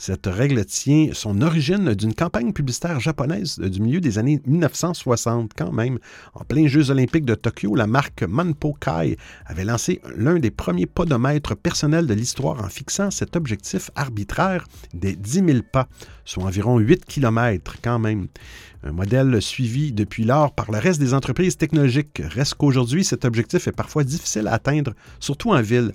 Cette 0.00 0.28
règle 0.28 0.64
tient 0.64 1.08
son 1.12 1.42
origine 1.42 1.92
d'une 1.92 2.14
campagne 2.14 2.52
publicitaire 2.52 3.00
japonaise 3.00 3.58
du 3.58 3.80
milieu 3.80 4.00
des 4.00 4.18
années 4.18 4.40
1960 4.46 5.50
quand 5.58 5.72
même. 5.72 5.98
En 6.34 6.44
plein 6.44 6.68
Jeux 6.68 6.92
olympiques 6.92 7.24
de 7.24 7.34
Tokyo, 7.34 7.74
la 7.74 7.88
marque 7.88 8.22
Manpo 8.22 8.76
Kai 8.80 9.18
avait 9.44 9.64
lancé 9.64 10.00
l'un 10.16 10.38
des 10.38 10.52
premiers 10.52 10.86
podomètres 10.86 11.56
personnels 11.56 12.06
de 12.06 12.14
l'histoire 12.14 12.64
en 12.64 12.68
fixant 12.68 13.10
cet 13.10 13.34
objectif 13.34 13.90
arbitraire 13.96 14.68
des 14.94 15.16
10 15.16 15.32
000 15.44 15.58
pas, 15.72 15.88
soit 16.24 16.44
environ 16.44 16.78
8 16.78 17.04
km 17.04 17.74
quand 17.82 17.98
même. 17.98 18.28
Un 18.84 18.92
modèle 18.92 19.42
suivi 19.42 19.92
depuis 19.92 20.22
lors 20.22 20.54
par 20.54 20.70
le 20.70 20.78
reste 20.78 21.00
des 21.00 21.12
entreprises 21.12 21.56
technologiques. 21.56 22.22
Reste 22.24 22.54
qu'aujourd'hui, 22.54 23.02
cet 23.02 23.24
objectif 23.24 23.66
est 23.66 23.72
parfois 23.72 24.04
difficile 24.04 24.46
à 24.46 24.52
atteindre, 24.52 24.94
surtout 25.18 25.50
en 25.50 25.60
ville. 25.60 25.92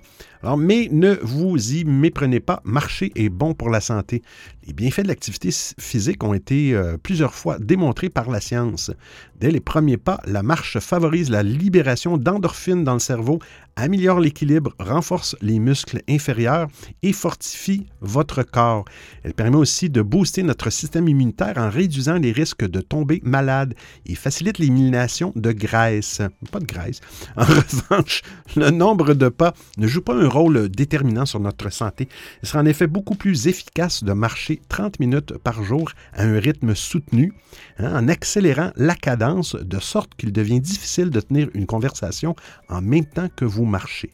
Mais 0.58 0.90
ne 0.92 1.16
vous 1.22 1.74
y 1.74 1.86
méprenez 1.86 2.40
pas, 2.40 2.62
marcher 2.66 3.12
est 3.16 3.30
bon 3.30 3.54
pour 3.54 3.70
la 3.70 3.80
santé. 3.80 4.22
Les 4.66 4.74
bienfaits 4.74 5.02
de 5.02 5.08
l'activité 5.08 5.50
physique 5.80 6.24
ont 6.24 6.34
été 6.34 6.74
euh, 6.74 6.98
plusieurs 6.98 7.34
fois 7.34 7.58
démontrés 7.60 8.10
par 8.10 8.30
la 8.30 8.40
science. 8.40 8.92
Dès 9.40 9.52
les 9.52 9.60
premiers 9.60 9.98
pas, 9.98 10.22
la 10.26 10.42
marche 10.42 10.80
favorise 10.80 11.30
la 11.30 11.44
libération 11.44 12.18
d'endorphines 12.18 12.84
dans 12.84 12.94
le 12.94 13.00
cerveau, 13.00 13.40
améliore 13.76 14.20
l'équilibre, 14.20 14.74
renforce 14.80 15.36
les 15.42 15.60
muscles 15.60 16.02
inférieurs 16.10 16.68
et 17.02 17.12
fortifie 17.12 17.88
votre 18.00 18.44
corps. 18.44 18.86
Elle 19.24 19.34
permet 19.34 19.58
aussi 19.58 19.90
de 19.90 20.02
booster 20.02 20.44
notre 20.44 20.70
système 20.70 21.10
immunitaire 21.10 21.58
en 21.58 21.70
réduisant 21.70 22.16
les 22.16 22.32
risques 22.32 22.66
de 22.66 22.80
tomber 22.80 23.20
malade 23.24 23.74
et 24.06 24.16
facilite 24.16 24.60
l'élimination 24.60 25.34
de 25.36 25.52
graisse. 25.52 26.22
Pas 26.52 26.60
de 26.60 26.66
graisse. 26.66 27.02
En 27.36 27.44
revanche, 27.44 28.22
le 28.56 28.70
nombre 28.70 29.14
de 29.14 29.28
pas 29.28 29.54
ne 29.78 29.88
joue 29.88 30.02
pas 30.02 30.14
rôle 30.34 30.70
déterminant 30.70 31.26
sur 31.26 31.40
notre 31.40 31.72
santé. 31.72 32.10
Il 32.42 32.50
sera 32.50 32.62
en 32.62 32.66
effet 32.66 32.88
beaucoup 32.88 33.16
plus 33.16 33.48
efficace 33.48 34.04
de 34.04 34.14
marcher 34.14 34.62
30 34.70 35.00
minutes 35.00 35.38
par 35.38 35.64
jour 35.64 35.92
à 36.14 36.24
un 36.24 36.40
rythme 36.40 36.76
soutenu, 36.76 37.34
hein, 37.78 37.96
en 37.96 38.08
accélérant 38.08 38.72
la 38.76 38.96
cadence 38.96 39.56
de 39.56 39.80
sorte 39.80 40.16
qu'il 40.16 40.32
devient 40.32 40.60
difficile 40.60 41.10
de 41.10 41.20
tenir 41.20 41.50
une 41.54 41.66
conversation 41.66 42.36
en 42.70 42.82
même 42.82 43.06
temps 43.06 43.30
que 43.36 43.46
vous 43.46 43.66
marchez. 43.66 44.12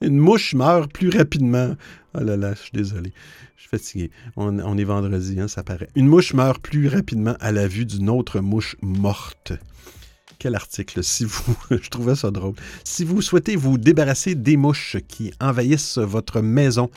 Une 0.00 0.18
mouche 0.18 0.54
meurt 0.54 0.92
plus 0.92 1.10
rapidement. 1.10 1.74
Oh 2.14 2.20
là 2.20 2.36
là, 2.36 2.54
je 2.54 2.60
suis 2.60 2.72
désolé. 2.72 3.12
Je 3.56 3.62
suis 3.62 3.70
fatigué. 3.70 4.10
On, 4.36 4.76
est 4.76 4.84
vendredi, 4.84 5.40
hein, 5.40 5.48
ça 5.48 5.62
paraît. 5.62 5.88
Une 5.94 6.06
mouche 6.06 6.34
meurt 6.34 6.60
plus 6.60 6.88
rapidement 6.88 7.36
à 7.40 7.52
la 7.52 7.66
vue 7.66 7.86
d'une 7.86 8.10
autre 8.10 8.40
mouche 8.40 8.76
morte. 8.82 9.52
Quel 10.38 10.54
article, 10.54 11.02
si 11.02 11.24
vous, 11.24 11.56
je 11.70 11.88
trouvais 11.88 12.14
ça 12.14 12.30
drôle. 12.30 12.54
Si 12.84 13.04
vous 13.04 13.22
souhaitez 13.22 13.56
vous 13.56 13.78
débarrasser 13.78 14.34
des 14.34 14.58
mouches 14.58 14.98
qui 15.08 15.32
envahissent 15.40 15.96
votre 15.96 16.42
maison, 16.42 16.90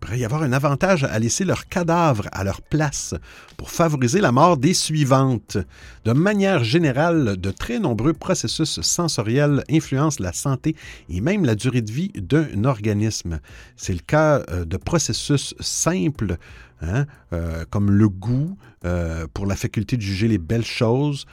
pourrait 0.00 0.18
y 0.18 0.24
avoir 0.24 0.42
un 0.42 0.52
avantage 0.52 1.04
à 1.04 1.18
laisser 1.18 1.44
leurs 1.44 1.68
cadavres 1.68 2.26
à 2.32 2.42
leur 2.42 2.62
place 2.62 3.14
pour 3.56 3.70
favoriser 3.70 4.20
la 4.20 4.32
mort 4.32 4.56
des 4.56 4.74
suivantes. 4.74 5.58
De 6.04 6.12
manière 6.12 6.64
générale, 6.64 7.36
de 7.36 7.50
très 7.50 7.78
nombreux 7.78 8.14
processus 8.14 8.80
sensoriels 8.80 9.62
influencent 9.70 10.22
la 10.22 10.32
santé 10.32 10.74
et 11.08 11.20
même 11.20 11.44
la 11.44 11.54
durée 11.54 11.82
de 11.82 11.92
vie 11.92 12.12
d'un 12.14 12.64
organisme. 12.64 13.40
C'est 13.76 13.92
le 13.92 14.00
cas 14.00 14.42
euh, 14.50 14.64
de 14.64 14.76
processus 14.76 15.54
simples 15.60 16.38
Hein, 16.82 17.04
euh, 17.34 17.64
comme 17.68 17.90
le 17.90 18.08
goût 18.08 18.56
euh, 18.86 19.26
pour 19.34 19.44
la 19.44 19.54
faculté 19.54 19.98
de 19.98 20.02
juger 20.02 20.28
les 20.28 20.38
belles 20.38 20.64
choses, 20.64 21.26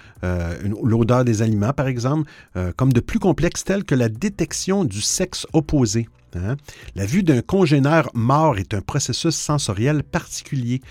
l'odeur 0.84 1.24
des 1.24 1.42
aliments 1.42 1.72
par 1.72 1.88
exemple, 1.88 2.30
comme 2.76 2.92
de 2.92 3.00
plus 3.00 3.20
complexes 3.20 3.64
tels 3.64 3.86
que 3.86 3.96
la 3.96 4.10
détection 4.10 4.84
du 4.84 5.02
sexe 5.02 5.48
opposé. 5.54 6.10
Hein. 6.36 6.58
La 6.96 7.06
vue 7.06 7.24
d'un 7.24 7.42
congénère 7.42 8.10
mort 8.14 8.58
est 8.58 8.74
un 8.74 8.82
processus 8.82 9.36
sensoriel 9.36 10.04
particulier 10.04 10.82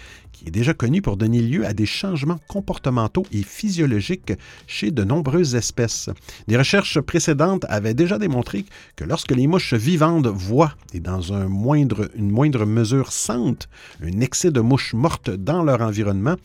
est 0.44 0.50
déjà 0.50 0.74
connu 0.74 1.02
pour 1.02 1.16
donner 1.16 1.40
lieu 1.40 1.66
à 1.66 1.72
des 1.72 1.86
changements 1.86 2.38
comportementaux 2.48 3.24
et 3.32 3.42
physiologiques 3.42 4.32
chez 4.66 4.90
de 4.90 5.04
nombreuses 5.04 5.54
espèces. 5.54 6.10
Des 6.48 6.56
recherches 6.56 7.00
précédentes 7.00 7.64
avaient 7.68 7.94
déjà 7.94 8.18
démontré 8.18 8.64
que 8.96 9.04
lorsque 9.04 9.32
les 9.32 9.46
mouches 9.46 9.74
vivantes 9.74 10.26
voient, 10.26 10.74
et 10.92 11.00
dans 11.00 11.20
une 11.20 11.48
moindre 11.48 12.64
mesure 12.64 13.12
sentent, 13.12 13.68
un 14.02 14.20
excès 14.20 14.50
de 14.50 14.60
mouches 14.60 14.94
mortes 14.94 15.30
dans 15.30 15.62
leur 15.62 15.80
environnement, 15.80 16.36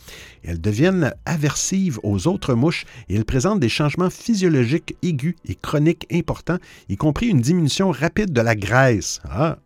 elles 0.43 0.61
deviennent 0.61 1.13
aversives 1.25 1.99
aux 2.03 2.27
autres 2.27 2.53
mouches 2.53 2.85
et 3.09 3.15
elles 3.15 3.25
présentent 3.25 3.59
des 3.59 3.69
changements 3.69 4.09
physiologiques 4.09 4.95
aigus 5.03 5.35
et 5.45 5.55
chroniques 5.55 6.07
importants, 6.11 6.57
y 6.89 6.97
compris 6.97 7.27
une 7.27 7.41
diminution 7.41 7.91
rapide 7.91 8.33
de 8.33 8.41
la 8.41 8.55
graisse. 8.55 9.19
Ah, 9.25 9.57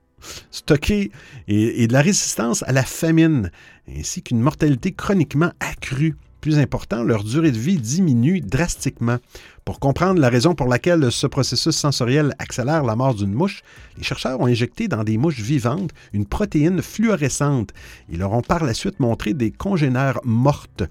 stockée 0.52 1.12
et, 1.48 1.88
de 1.88 1.94
la 1.94 2.02
résistance 2.02 2.64
à 2.64 2.72
la 2.72 2.84
famine, 2.84 3.52
ainsi 3.90 4.22
qu'une 4.22 4.40
mortalité 4.40 4.92
chroniquement 4.92 5.52
accrue. 5.60 6.16
Plus 6.42 6.60
important, 6.60 7.02
leur 7.04 7.24
durée 7.24 7.52
de 7.52 7.58
vie 7.58 7.78
diminue 7.78 8.40
drastiquement. 8.40 9.18
Pour 9.66 9.80
comprendre 9.80 10.22
la 10.22 10.30
raison 10.30 10.54
pour 10.54 10.68
laquelle 10.68 11.12
ce 11.12 11.26
processus 11.26 11.76
sensoriel 11.76 12.36
accélère 12.38 12.84
la 12.84 12.96
mort 12.96 13.16
d'une 13.16 13.34
mouche, 13.34 13.64
les 13.98 14.04
chercheurs 14.04 14.40
ont 14.40 14.46
injecté 14.46 14.88
dans 14.88 15.04
des 15.04 15.18
mouches 15.18 15.40
vivantes 15.40 15.90
une 16.14 16.28
protéine 16.28 16.84
fluorescente. 16.84 17.72
Ils 18.08 18.20
leur 18.20 18.34
ont 18.34 18.44
par 18.44 18.64
la 18.64 18.76
suite 18.76 19.00
montré 19.00 19.34
des 19.34 19.50
congénères 19.50 20.20
mortes. 20.24 20.84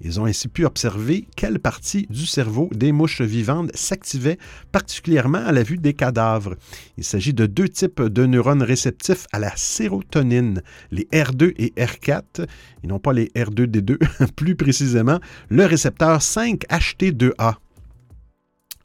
Ils 0.00 0.18
ont 0.18 0.24
ainsi 0.24 0.48
pu 0.48 0.64
observer 0.64 1.26
quelle 1.36 1.58
partie 1.58 2.06
du 2.08 2.24
cerveau 2.24 2.70
des 2.72 2.90
mouches 2.90 3.20
vivantes 3.20 3.70
s'activait 3.76 4.38
particulièrement 4.72 5.44
à 5.44 5.52
la 5.52 5.62
vue 5.62 5.76
des 5.76 5.92
cadavres. 5.92 6.54
Il 6.96 7.04
s'agit 7.04 7.34
de 7.34 7.44
deux 7.44 7.68
types 7.68 8.00
de 8.00 8.24
neurones 8.24 8.62
réceptifs 8.62 9.26
à 9.32 9.40
la 9.40 9.54
sérotonine, 9.56 10.62
les 10.90 11.06
R2 11.12 11.52
et 11.58 11.74
R4, 11.76 12.46
et 12.82 12.86
non 12.86 12.98
pas 12.98 13.12
les 13.12 13.26
R2D2, 13.36 13.98
plus 14.36 14.56
précisément 14.56 15.20
le 15.50 15.66
récepteur 15.66 16.20
5HT2A. 16.20 17.56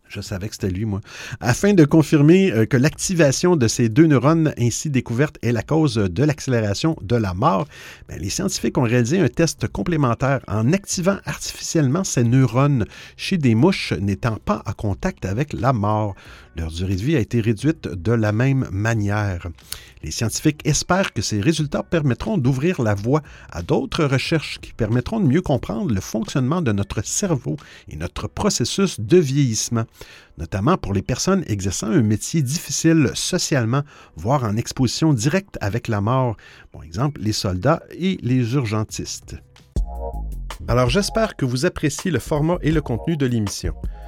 Je 0.09 0.21
savais 0.21 0.47
que 0.47 0.53
c'était 0.53 0.69
lui, 0.69 0.85
moi. 0.85 1.01
Afin 1.39 1.73
de 1.73 1.83
confirmer 1.85 2.51
euh, 2.51 2.65
que 2.65 2.77
l'activation 2.77 3.55
de 3.55 3.67
ces 3.67 3.89
deux 3.89 4.05
neurones 4.05 4.53
ainsi 4.57 4.89
découvertes 4.89 5.37
est 5.41 5.51
la 5.51 5.63
cause 5.63 5.95
de 5.95 6.23
l'accélération 6.23 6.97
de 7.01 7.15
la 7.15 7.33
mort, 7.33 7.67
ben, 8.07 8.19
les 8.19 8.29
scientifiques 8.29 8.77
ont 8.77 8.83
réalisé 8.83 9.19
un 9.19 9.27
test 9.27 9.67
complémentaire 9.67 10.39
en 10.47 10.71
activant 10.71 11.17
artificiellement 11.25 12.03
ces 12.03 12.23
neurones 12.23 12.85
chez 13.17 13.37
des 13.37 13.55
mouches 13.55 13.93
n'étant 13.93 14.37
pas 14.37 14.63
en 14.65 14.73
contact 14.73 15.25
avec 15.25 15.53
la 15.53 15.73
mort. 15.73 16.15
Leur 16.57 16.71
durée 16.71 16.95
de 16.95 17.01
vie 17.01 17.15
a 17.15 17.19
été 17.19 17.39
réduite 17.39 17.87
de 17.87 18.11
la 18.11 18.31
même 18.31 18.67
manière. 18.71 19.47
Les 20.01 20.09
scientifiques 20.09 20.65
espèrent 20.65 21.13
que 21.13 21.21
ces 21.21 21.39
résultats 21.39 21.83
permettront 21.83 22.39
d'ouvrir 22.39 22.81
la 22.81 22.95
voie 22.95 23.21
à 23.51 23.61
d'autres 23.61 24.05
recherches 24.05 24.57
qui 24.59 24.73
permettront 24.73 25.19
de 25.19 25.27
mieux 25.27 25.41
comprendre 25.41 25.93
le 25.93 26.01
fonctionnement 26.01 26.63
de 26.63 26.71
notre 26.71 27.05
cerveau 27.05 27.57
et 27.89 27.95
notre 27.95 28.27
processus 28.27 28.99
de 28.99 29.17
vieillissement, 29.17 29.85
notamment 30.39 30.77
pour 30.77 30.93
les 30.93 31.03
personnes 31.03 31.43
exerçant 31.47 31.91
un 31.91 32.01
métier 32.01 32.41
difficile 32.41 33.11
socialement, 33.13 33.83
voire 34.15 34.43
en 34.43 34.57
exposition 34.57 35.13
directe 35.13 35.59
avec 35.61 35.87
la 35.87 36.01
mort, 36.01 36.37
par 36.71 36.83
exemple 36.83 37.21
les 37.21 37.33
soldats 37.33 37.83
et 37.91 38.17
les 38.23 38.55
urgentistes. 38.55 39.35
Alors 40.67 40.89
j'espère 40.89 41.35
que 41.35 41.45
vous 41.45 41.67
appréciez 41.67 42.09
le 42.09 42.19
format 42.19 42.57
et 42.63 42.71
le 42.71 42.81
contenu 42.81 43.15
de 43.15 43.27
l'émission. 43.27 43.75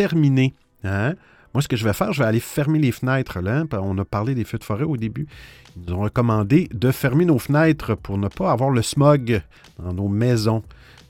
Terminé. 0.00 0.54
Hein? 0.82 1.14
Moi, 1.52 1.62
ce 1.62 1.68
que 1.68 1.76
je 1.76 1.84
vais 1.84 1.92
faire, 1.92 2.12
je 2.14 2.22
vais 2.22 2.28
aller 2.28 2.40
fermer 2.40 2.78
les 2.78 2.90
fenêtres. 2.90 3.40
Là. 3.40 3.64
On 3.72 3.98
a 3.98 4.04
parlé 4.04 4.34
des 4.34 4.44
feux 4.44 4.56
de 4.56 4.64
forêt 4.64 4.84
au 4.84 4.96
début. 4.96 5.26
Ils 5.76 5.82
nous 5.86 5.94
ont 5.94 6.00
recommandé 6.00 6.68
de 6.72 6.90
fermer 6.90 7.26
nos 7.26 7.38
fenêtres 7.38 7.94
pour 7.94 8.16
ne 8.16 8.28
pas 8.28 8.50
avoir 8.50 8.70
le 8.70 8.80
smog 8.80 9.42
dans 9.78 9.92
nos 9.92 10.08
maisons. 10.08 10.62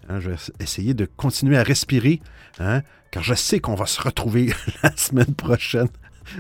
Hein, 0.09 0.18
je 0.18 0.30
vais 0.30 0.36
essayer 0.59 0.93
de 0.93 1.07
continuer 1.16 1.57
à 1.57 1.62
respirer, 1.62 2.20
hein, 2.59 2.82
car 3.12 3.22
je 3.22 3.34
sais 3.34 3.61
qu'on 3.61 3.76
va 3.76 3.86
se 3.86 4.03
retrouver 4.03 4.53
la 4.82 4.97
semaine 4.97 5.34
prochaine 5.34 5.88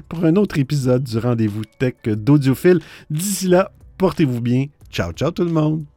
pour 0.08 0.24
un 0.24 0.34
autre 0.34 0.58
épisode 0.58 1.04
du 1.04 1.18
rendez-vous 1.18 1.64
tech 1.78 1.94
d'Audiophile. 2.04 2.80
D'ici 3.10 3.46
là, 3.46 3.70
portez-vous 3.96 4.40
bien. 4.40 4.66
Ciao, 4.90 5.12
ciao 5.12 5.30
tout 5.30 5.44
le 5.44 5.52
monde. 5.52 5.89